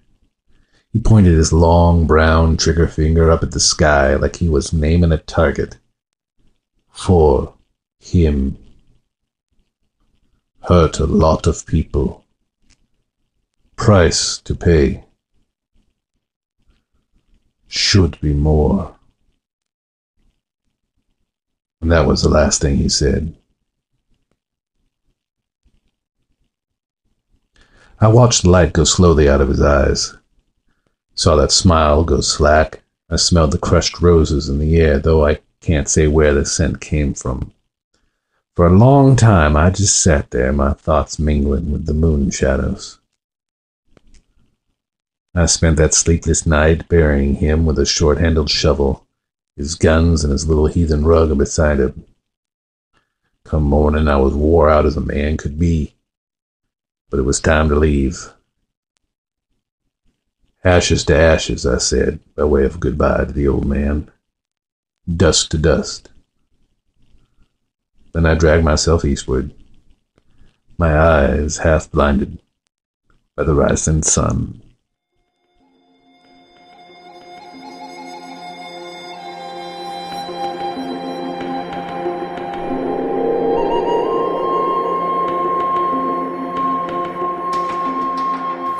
He 0.94 1.00
pointed 1.00 1.34
his 1.34 1.52
long 1.52 2.06
brown 2.06 2.56
trigger 2.56 2.88
finger 2.88 3.32
up 3.32 3.42
at 3.42 3.50
the 3.50 3.60
sky 3.60 4.14
like 4.14 4.36
he 4.36 4.48
was 4.48 4.72
naming 4.72 5.12
a 5.12 5.18
target. 5.18 5.78
For 6.92 7.56
him. 8.00 8.60
Hurt 10.60 11.00
a 11.00 11.08
lot 11.08 11.48
of 11.48 11.66
people 11.66 12.24
price 13.78 14.40
to 14.40 14.54
pay 14.54 15.06
should 17.68 18.20
be 18.20 18.34
more. 18.34 18.94
And 21.80 21.92
that 21.92 22.06
was 22.06 22.22
the 22.22 22.30
last 22.30 22.62
thing 22.62 22.76
he 22.76 22.90
said. 22.90 23.34
I 28.00 28.08
watched 28.10 28.44
the 28.44 28.50
light 28.50 28.74
go 28.74 28.84
slowly 28.84 29.30
out 29.30 29.42
of 29.42 29.50
his 29.50 29.62
eyes. 29.62 30.16
Saw 31.16 31.36
that 31.38 31.52
smile 31.52 32.04
go 32.04 32.20
slack. 32.20 32.82
I 33.10 33.16
smelled 33.16 33.52
the 33.52 33.58
crushed 33.58 34.02
roses 34.02 34.50
in 34.50 34.60
the 34.60 34.78
air, 34.78 35.00
though 35.00 35.26
I 35.26 35.40
can't 35.62 35.88
say 35.88 36.08
where 36.08 36.34
the 36.34 36.46
scent 36.46 36.82
came 36.82 37.14
from. 37.14 37.54
For 38.56 38.68
a 38.68 38.78
long 38.78 39.16
time 39.16 39.56
I 39.56 39.70
just 39.70 40.02
sat 40.02 40.32
there, 40.32 40.52
my 40.52 40.74
thoughts 40.74 41.20
mingling 41.20 41.72
with 41.72 41.86
the 41.86 41.94
moon 41.94 42.32
shadows. 42.32 43.00
I 45.38 45.46
spent 45.46 45.78
that 45.78 45.94
sleepless 45.94 46.48
night 46.48 46.90
burying 46.90 47.36
him 47.36 47.68
with 47.68 47.78
a 47.78 47.86
short 47.86 48.18
handled 48.18 48.50
shovel, 48.50 49.06
his 49.56 49.76
guns 49.76 50.24
and 50.24 50.32
his 50.32 50.48
little 50.48 50.66
heathen 50.66 51.06
rug 51.06 51.38
beside 51.38 51.80
him. 51.80 52.06
Come 53.44 53.62
morning, 53.62 54.08
I 54.08 54.16
was 54.16 54.34
wore 54.34 54.68
out 54.68 54.88
as 54.88 54.98
a 54.98 55.00
man 55.00 55.38
could 55.38 55.60
be, 55.60 55.94
but 57.12 57.20
it 57.20 57.22
was 57.22 57.40
time 57.40 57.70
to 57.70 57.76
leave. 57.76 58.34
Ashes 60.64 61.04
to 61.06 61.16
ashes, 61.16 61.68
I 61.68 61.78
said, 61.78 62.20
by 62.34 62.46
way 62.46 62.66
of 62.66 62.80
goodbye 62.80 63.26
to 63.26 63.32
the 63.32 63.48
old 63.48 63.68
man. 63.68 64.10
Dust 65.08 65.52
to 65.52 65.60
dust. 65.60 66.10
Then 68.12 68.26
I 68.26 68.34
dragged 68.34 68.66
myself 68.66 69.06
eastward, 69.06 69.54
my 70.80 70.98
eyes 70.98 71.58
half 71.58 71.92
blinded 71.92 72.40
by 73.36 73.44
the 73.44 73.54
rising 73.54 74.02
sun. 74.02 74.64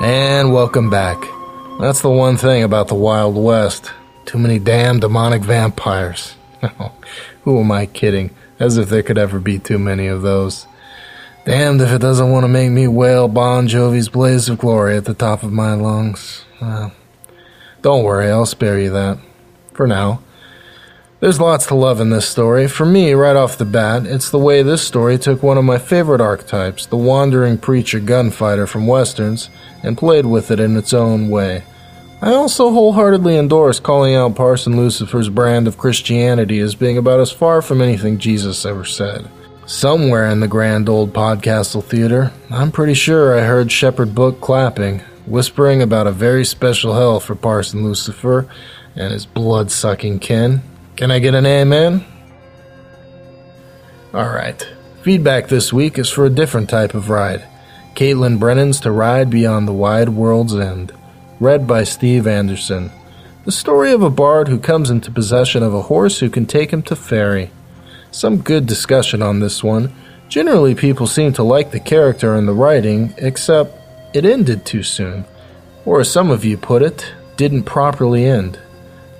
And 0.08 0.54
welcome 0.54 0.88
back. 0.88 1.22
That's 1.78 2.00
the 2.00 2.08
one 2.08 2.38
thing 2.38 2.62
about 2.62 2.88
the 2.88 2.94
Wild 2.94 3.36
West. 3.36 3.92
Too 4.24 4.38
many 4.38 4.58
damn 4.58 5.00
demonic 5.00 5.42
vampires. 5.42 6.34
Who 7.44 7.60
am 7.60 7.70
I 7.70 7.84
kidding? 7.84 8.30
As 8.58 8.78
if 8.78 8.88
there 8.88 9.02
could 9.02 9.18
ever 9.18 9.38
be 9.38 9.58
too 9.58 9.78
many 9.78 10.06
of 10.06 10.22
those. 10.22 10.66
Damned 11.44 11.82
if 11.82 11.92
it 11.92 12.00
doesn't 12.00 12.30
want 12.30 12.44
to 12.44 12.48
make 12.48 12.70
me 12.70 12.88
wail 12.88 13.28
Bon 13.28 13.68
Jovi's 13.68 14.08
Blaze 14.08 14.48
of 14.48 14.56
Glory 14.56 14.96
at 14.96 15.04
the 15.04 15.12
top 15.12 15.42
of 15.42 15.52
my 15.52 15.74
lungs. 15.74 16.42
Well, 16.58 16.90
don't 17.82 18.02
worry, 18.02 18.30
I'll 18.30 18.46
spare 18.46 18.78
you 18.78 18.88
that. 18.88 19.18
For 19.74 19.86
now. 19.86 20.22
There's 21.20 21.40
lots 21.40 21.66
to 21.66 21.74
love 21.74 22.00
in 22.00 22.10
this 22.10 22.28
story. 22.28 22.68
For 22.68 22.86
me, 22.86 23.12
right 23.12 23.34
off 23.34 23.58
the 23.58 23.64
bat, 23.64 24.06
it's 24.06 24.30
the 24.30 24.38
way 24.38 24.62
this 24.62 24.86
story 24.86 25.18
took 25.18 25.42
one 25.42 25.58
of 25.58 25.64
my 25.64 25.76
favorite 25.76 26.20
archetypes, 26.20 26.86
the 26.86 26.96
wandering 26.96 27.58
preacher 27.58 27.98
gunfighter 27.98 28.68
from 28.68 28.86
westerns, 28.86 29.50
and 29.82 29.98
played 29.98 30.26
with 30.26 30.52
it 30.52 30.60
in 30.60 30.76
its 30.76 30.92
own 30.92 31.28
way. 31.28 31.64
I 32.22 32.30
also 32.30 32.70
wholeheartedly 32.70 33.36
endorse 33.36 33.80
calling 33.80 34.14
out 34.14 34.36
Parson 34.36 34.76
Lucifer's 34.76 35.28
brand 35.28 35.66
of 35.66 35.76
Christianity 35.76 36.60
as 36.60 36.76
being 36.76 36.96
about 36.96 37.18
as 37.18 37.32
far 37.32 37.62
from 37.62 37.82
anything 37.82 38.18
Jesus 38.18 38.64
ever 38.64 38.84
said. 38.84 39.28
Somewhere 39.66 40.30
in 40.30 40.38
the 40.38 40.46
grand 40.46 40.88
old 40.88 41.12
Podcastle 41.12 41.82
Theater, 41.82 42.30
I'm 42.48 42.70
pretty 42.70 42.94
sure 42.94 43.36
I 43.36 43.42
heard 43.42 43.72
Shepherd 43.72 44.14
Book 44.14 44.40
clapping, 44.40 45.00
whispering 45.26 45.82
about 45.82 46.06
a 46.06 46.12
very 46.12 46.44
special 46.44 46.94
hell 46.94 47.18
for 47.18 47.34
Parson 47.34 47.82
Lucifer 47.82 48.48
and 48.94 49.12
his 49.12 49.26
blood 49.26 49.72
sucking 49.72 50.20
kin. 50.20 50.62
Can 50.98 51.12
I 51.12 51.20
get 51.20 51.36
an 51.36 51.46
amen? 51.46 52.04
Alright. 54.12 54.68
Feedback 55.02 55.46
this 55.46 55.72
week 55.72 55.96
is 55.96 56.10
for 56.10 56.26
a 56.26 56.30
different 56.30 56.68
type 56.68 56.92
of 56.92 57.08
ride. 57.08 57.46
Caitlin 57.94 58.40
Brennan's 58.40 58.80
To 58.80 58.90
Ride 58.90 59.30
Beyond 59.30 59.68
the 59.68 59.72
Wide 59.72 60.08
World's 60.08 60.56
End. 60.56 60.90
Read 61.38 61.68
by 61.68 61.84
Steve 61.84 62.26
Anderson. 62.26 62.90
The 63.44 63.52
story 63.52 63.92
of 63.92 64.02
a 64.02 64.10
bard 64.10 64.48
who 64.48 64.58
comes 64.58 64.90
into 64.90 65.12
possession 65.12 65.62
of 65.62 65.72
a 65.72 65.82
horse 65.82 66.18
who 66.18 66.28
can 66.28 66.46
take 66.46 66.72
him 66.72 66.82
to 66.82 66.96
fairy. 66.96 67.52
Some 68.10 68.38
good 68.38 68.66
discussion 68.66 69.22
on 69.22 69.38
this 69.38 69.62
one. 69.62 69.94
Generally, 70.28 70.74
people 70.74 71.06
seem 71.06 71.32
to 71.34 71.44
like 71.44 71.70
the 71.70 71.78
character 71.78 72.34
and 72.34 72.48
the 72.48 72.54
writing, 72.54 73.14
except 73.18 73.72
it 74.14 74.24
ended 74.24 74.66
too 74.66 74.82
soon. 74.82 75.26
Or, 75.84 76.00
as 76.00 76.10
some 76.10 76.32
of 76.32 76.44
you 76.44 76.56
put 76.56 76.82
it, 76.82 77.14
didn't 77.36 77.62
properly 77.62 78.24
end. 78.24 78.58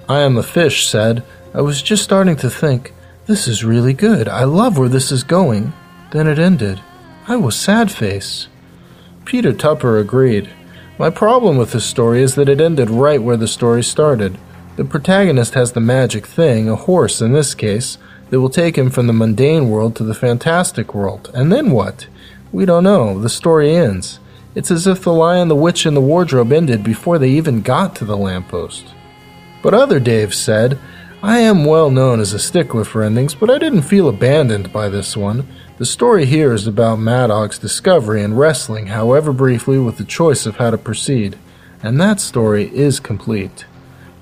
I 0.09 0.23
Am 0.23 0.37
a 0.39 0.43
Fish 0.43 0.89
said, 0.89 1.23
I 1.59 1.61
was 1.61 1.83
just 1.83 2.05
starting 2.05 2.37
to 2.37 2.49
think, 2.49 2.95
this 3.27 3.49
is 3.49 3.65
really 3.65 3.93
good. 3.93 4.29
I 4.29 4.45
love 4.45 4.79
where 4.79 4.89
this 4.89 5.11
is 5.11 5.25
going. 5.25 5.73
Then 6.13 6.29
it 6.29 6.39
ended. 6.39 6.81
I 7.27 7.35
was 7.35 7.57
sad 7.57 7.91
face. 7.91 8.47
Peter 9.25 9.53
Tupper 9.53 9.99
agreed. 9.99 10.49
My 11.01 11.11
problem 11.11 11.57
with 11.57 11.73
this 11.73 11.85
story 11.85 12.23
is 12.23 12.37
that 12.37 12.49
it 12.49 12.61
ended 12.61 12.91
right 12.91 13.21
where 13.21 13.37
the 13.37 13.49
story 13.49 13.83
started. 13.83 14.39
The 14.77 14.85
protagonist 14.85 15.55
has 15.55 15.73
the 15.73 15.81
magic 15.81 16.27
thing, 16.27 16.69
a 16.69 16.77
horse 16.77 17.21
in 17.21 17.33
this 17.33 17.57
case, 17.57 17.99
that 18.31 18.41
will 18.41 18.51
take 18.51 18.79
him 18.79 18.89
from 18.89 19.09
the 19.09 19.13
mundane 19.13 19.69
world 19.69 19.97
to 19.97 20.05
the 20.05 20.15
fantastic 20.15 20.95
world. 20.95 21.29
And 21.35 21.51
then 21.51 21.73
what? 21.73 22.07
We 22.53 22.67
don't 22.67 22.85
know. 22.85 23.19
The 23.19 23.29
story 23.29 23.75
ends. 23.75 24.21
It's 24.55 24.71
as 24.71 24.87
if 24.87 25.03
The 25.03 25.13
Lion, 25.13 25.49
the 25.49 25.57
Witch, 25.57 25.87
and 25.87 25.97
the 25.97 26.01
Wardrobe 26.01 26.53
ended 26.53 26.85
before 26.85 27.19
they 27.19 27.31
even 27.31 27.63
got 27.63 27.97
to 27.97 28.05
the 28.05 28.17
lamppost. 28.17 28.95
But 29.61 29.75
other 29.75 29.99
Dave 29.99 30.37
said, 30.37 30.79
I 31.23 31.41
am 31.41 31.65
well 31.65 31.91
known 31.91 32.21
as 32.21 32.33
a 32.33 32.39
stickler 32.39 32.85
for 32.85 33.03
endings, 33.03 33.35
but 33.35 33.51
I 33.51 33.59
didn't 33.59 33.83
feel 33.83 34.09
abandoned 34.09 34.73
by 34.73 34.89
this 34.89 35.17
one. 35.17 35.49
The 35.79 35.85
story 35.85 36.27
here 36.27 36.53
is 36.53 36.69
about 36.69 37.01
Madog's 37.01 37.59
discovery 37.59 38.23
and 38.23 38.39
wrestling, 38.39 38.87
however 38.87 39.33
briefly, 39.33 39.81
with 39.81 39.97
the 39.97 40.05
choice 40.05 40.47
of 40.47 40.59
how 40.59 40.71
to 40.71 40.79
proceed. 40.79 41.37
And 41.83 42.01
that 42.01 42.21
story 42.21 42.73
is 42.73 43.01
complete. 43.01 43.67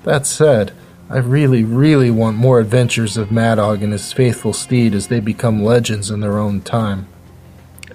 That 0.05 0.25
said, 0.25 0.73
I 1.07 1.17
really, 1.19 1.63
really 1.63 2.09
want 2.09 2.35
more 2.35 2.59
adventures 2.59 3.15
of 3.15 3.29
Madog 3.29 3.83
and 3.83 3.91
his 3.91 4.11
faithful 4.11 4.51
steed 4.51 4.95
as 4.95 5.07
they 5.07 5.19
become 5.19 5.63
legends 5.63 6.09
in 6.09 6.21
their 6.21 6.39
own 6.39 6.61
time. 6.61 7.07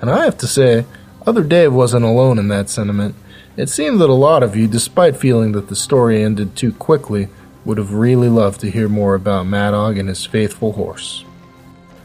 And 0.00 0.10
I 0.10 0.24
have 0.24 0.38
to 0.38 0.46
say, 0.46 0.86
Other 1.26 1.42
Dave 1.42 1.72
wasn't 1.72 2.04
alone 2.04 2.38
in 2.38 2.46
that 2.48 2.70
sentiment. 2.70 3.16
It 3.56 3.68
seemed 3.68 4.00
that 4.00 4.08
a 4.08 4.14
lot 4.14 4.44
of 4.44 4.54
you, 4.54 4.68
despite 4.68 5.16
feeling 5.16 5.52
that 5.52 5.66
the 5.66 5.76
story 5.76 6.22
ended 6.22 6.54
too 6.54 6.72
quickly, 6.72 7.28
would 7.64 7.78
have 7.78 7.92
really 7.92 8.28
loved 8.28 8.60
to 8.60 8.70
hear 8.70 8.88
more 8.88 9.14
about 9.14 9.46
Madog 9.46 9.98
and 9.98 10.08
his 10.08 10.24
faithful 10.24 10.72
horse. 10.72 11.24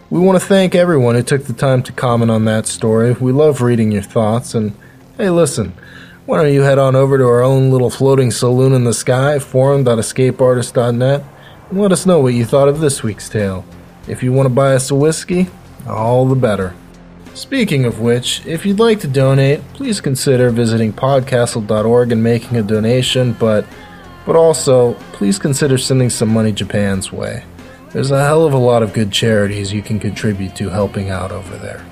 We 0.10 0.20
want 0.20 0.40
to 0.40 0.46
thank 0.46 0.74
everyone 0.74 1.16
who 1.16 1.24
took 1.24 1.46
the 1.46 1.54
time 1.54 1.84
to 1.84 1.92
comment 1.92 2.32
on 2.32 2.46
that 2.46 2.66
story. 2.66 3.14
We 3.14 3.32
love 3.32 3.62
reading 3.62 3.92
your 3.92 4.04
thoughts, 4.04 4.56
and 4.56 4.74
hey, 5.18 5.30
listen, 5.30 5.74
why 6.26 6.42
don't 6.42 6.54
you 6.54 6.62
head 6.62 6.78
on 6.78 6.96
over 6.96 7.18
to 7.18 7.26
our 7.26 7.42
own 7.42 7.72
little 7.72 7.90
floating 7.90 8.32
saloon 8.32 8.74
in 8.74 8.84
the 8.84 8.94
sky, 8.94 9.40
forum.escapeartist.net, 9.40 11.24
and 11.70 11.82
let 11.82 11.92
us 11.92 12.06
know 12.06 12.20
what 12.20 12.34
you 12.34 12.46
thought 12.46 12.70
of 12.70 12.80
this 12.80 13.04
week's 13.04 13.28
tale. 13.28 13.66
If 14.08 14.24
you 14.24 14.32
want 14.32 14.46
to 14.46 14.54
buy 14.54 14.76
us 14.76 14.92
a 14.92 14.96
whiskey, 14.96 15.48
all 15.88 16.26
the 16.26 16.36
better. 16.36 16.74
Speaking 17.34 17.86
of 17.86 18.00
which, 18.00 18.46
if 18.46 18.66
you'd 18.66 18.80
like 18.80 19.00
to 19.02 19.08
donate, 19.08 19.62
please 19.74 20.02
consider 20.02 20.50
visiting 20.50 20.92
podcastle.org 20.92 22.12
and 22.12 22.24
making 22.24 22.58
a 22.58 22.64
donation, 22.64 23.34
but 23.34 23.66
but 24.28 24.36
also, 24.36 24.94
please 25.14 25.40
consider 25.40 25.78
sending 25.78 26.10
some 26.10 26.28
money 26.28 26.52
Japan's 26.52 27.14
way. 27.14 27.46
There's 27.94 28.12
a 28.12 28.24
hell 28.24 28.46
of 28.46 28.54
a 28.54 28.58
lot 28.58 28.84
of 28.84 28.92
good 28.92 29.10
charities 29.10 29.72
you 29.72 29.82
can 29.82 30.02
contribute 30.02 30.54
to 30.58 30.70
helping 30.70 31.10
out 31.10 31.32
over 31.32 31.58
there. 31.58 31.84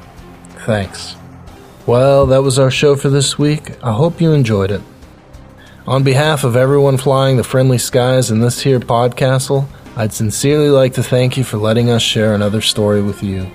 Thanks. 0.65 1.15
Well, 1.87 2.25
that 2.25 2.43
was 2.43 2.59
our 2.59 2.69
show 2.69 2.97
for 2.97 3.09
this 3.09 3.39
week. 3.39 3.81
I 3.81 3.93
hope 3.93 4.19
you 4.19 4.33
enjoyed 4.33 4.69
it. 4.69 4.81
On 5.87 6.03
behalf 6.03 6.43
of 6.43 6.57
everyone 6.57 6.97
flying 6.97 7.37
the 7.37 7.43
friendly 7.45 7.77
skies 7.77 8.29
in 8.31 8.41
this 8.41 8.59
here 8.59 8.81
podcastle, 8.81 9.67
I'd 9.95 10.11
sincerely 10.11 10.69
like 10.69 10.95
to 10.95 11.03
thank 11.03 11.37
you 11.37 11.45
for 11.45 11.55
letting 11.55 11.89
us 11.89 12.01
share 12.01 12.35
another 12.35 12.59
story 12.59 13.01
with 13.01 13.23
you. 13.23 13.49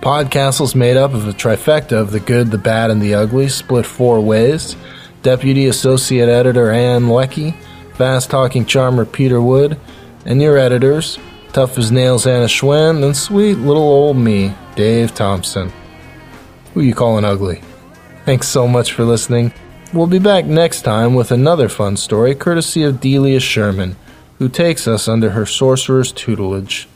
Podcastle's 0.00 0.74
made 0.74 0.96
up 0.96 1.14
of 1.14 1.28
a 1.28 1.32
trifecta 1.32 1.92
of 1.92 2.10
the 2.10 2.20
good, 2.20 2.50
the 2.50 2.58
bad, 2.58 2.90
and 2.90 3.00
the 3.00 3.14
ugly, 3.14 3.48
split 3.48 3.86
four 3.86 4.20
ways. 4.20 4.74
Deputy 5.22 5.66
Associate 5.66 6.28
Editor 6.28 6.72
Ann 6.72 7.08
Leckie, 7.08 7.54
fast 7.98 8.30
talking 8.30 8.64
charmer 8.64 9.04
Peter 9.04 9.42
Wood, 9.42 9.76
and 10.24 10.40
your 10.40 10.56
editors, 10.56 11.18
tough 11.52 11.76
as 11.76 11.90
nails 11.90 12.28
Anna 12.28 12.46
Schwind, 12.46 13.04
and 13.04 13.16
sweet 13.16 13.58
little 13.58 13.82
old 13.82 14.16
me, 14.16 14.54
Dave 14.76 15.16
Thompson. 15.16 15.72
Who 16.72 16.80
you 16.80 16.94
calling 16.94 17.24
ugly? 17.24 17.60
Thanks 18.24 18.46
so 18.46 18.68
much 18.68 18.92
for 18.92 19.02
listening. 19.02 19.52
We'll 19.92 20.06
be 20.06 20.20
back 20.20 20.44
next 20.44 20.82
time 20.82 21.16
with 21.16 21.32
another 21.32 21.68
fun 21.68 21.96
story 21.96 22.36
courtesy 22.36 22.84
of 22.84 23.00
Delia 23.00 23.40
Sherman, 23.40 23.96
who 24.38 24.48
takes 24.48 24.86
us 24.86 25.08
under 25.08 25.30
her 25.30 25.44
sorcerer's 25.44 26.12
tutelage. 26.12 26.88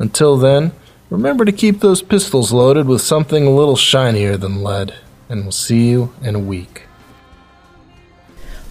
Until 0.00 0.36
then, 0.36 0.72
remember 1.08 1.44
to 1.44 1.52
keep 1.52 1.78
those 1.78 2.02
pistols 2.02 2.52
loaded 2.52 2.88
with 2.88 3.00
something 3.00 3.46
a 3.46 3.54
little 3.54 3.76
shinier 3.76 4.36
than 4.36 4.64
lead, 4.64 4.92
and 5.28 5.42
we'll 5.42 5.52
see 5.52 5.88
you 5.88 6.12
in 6.20 6.34
a 6.34 6.40
week. 6.40 6.87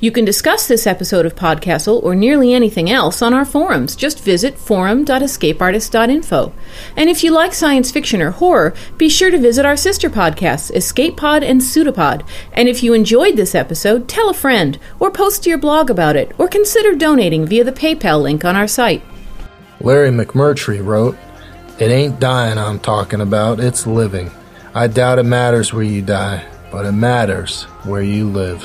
You 0.00 0.12
can 0.12 0.24
discuss 0.24 0.68
this 0.68 0.86
episode 0.86 1.26
of 1.26 1.34
Podcastle 1.34 2.00
or 2.04 2.14
nearly 2.14 2.54
anything 2.54 2.88
else 2.88 3.20
on 3.20 3.34
our 3.34 3.44
forums. 3.44 3.96
Just 3.96 4.22
visit 4.22 4.56
forum.escapeartist.info. 4.56 6.52
And 6.94 7.10
if 7.10 7.24
you 7.24 7.32
like 7.32 7.52
science 7.52 7.90
fiction 7.90 8.22
or 8.22 8.30
horror, 8.30 8.74
be 8.96 9.08
sure 9.08 9.32
to 9.32 9.38
visit 9.38 9.66
our 9.66 9.76
sister 9.76 10.08
podcasts, 10.08 10.72
Escape 10.72 11.16
Pod 11.16 11.42
and 11.42 11.60
Pseudopod. 11.60 12.24
And 12.52 12.68
if 12.68 12.84
you 12.84 12.94
enjoyed 12.94 13.34
this 13.34 13.56
episode, 13.56 14.08
tell 14.08 14.30
a 14.30 14.34
friend, 14.34 14.78
or 15.00 15.10
post 15.10 15.42
to 15.42 15.50
your 15.50 15.58
blog 15.58 15.90
about 15.90 16.14
it, 16.14 16.30
or 16.38 16.46
consider 16.46 16.94
donating 16.94 17.44
via 17.44 17.64
the 17.64 17.72
PayPal 17.72 18.22
link 18.22 18.44
on 18.44 18.54
our 18.54 18.68
site. 18.68 19.02
Larry 19.80 20.10
McMurtry 20.10 20.84
wrote, 20.84 21.16
It 21.80 21.90
ain't 21.90 22.20
dying 22.20 22.56
I'm 22.56 22.78
talking 22.78 23.20
about, 23.20 23.58
it's 23.58 23.84
living. 23.84 24.30
I 24.74 24.86
doubt 24.86 25.18
it 25.18 25.24
matters 25.24 25.72
where 25.72 25.82
you 25.82 26.02
die, 26.02 26.46
but 26.70 26.86
it 26.86 26.92
matters 26.92 27.64
where 27.82 28.02
you 28.02 28.28
live. 28.28 28.62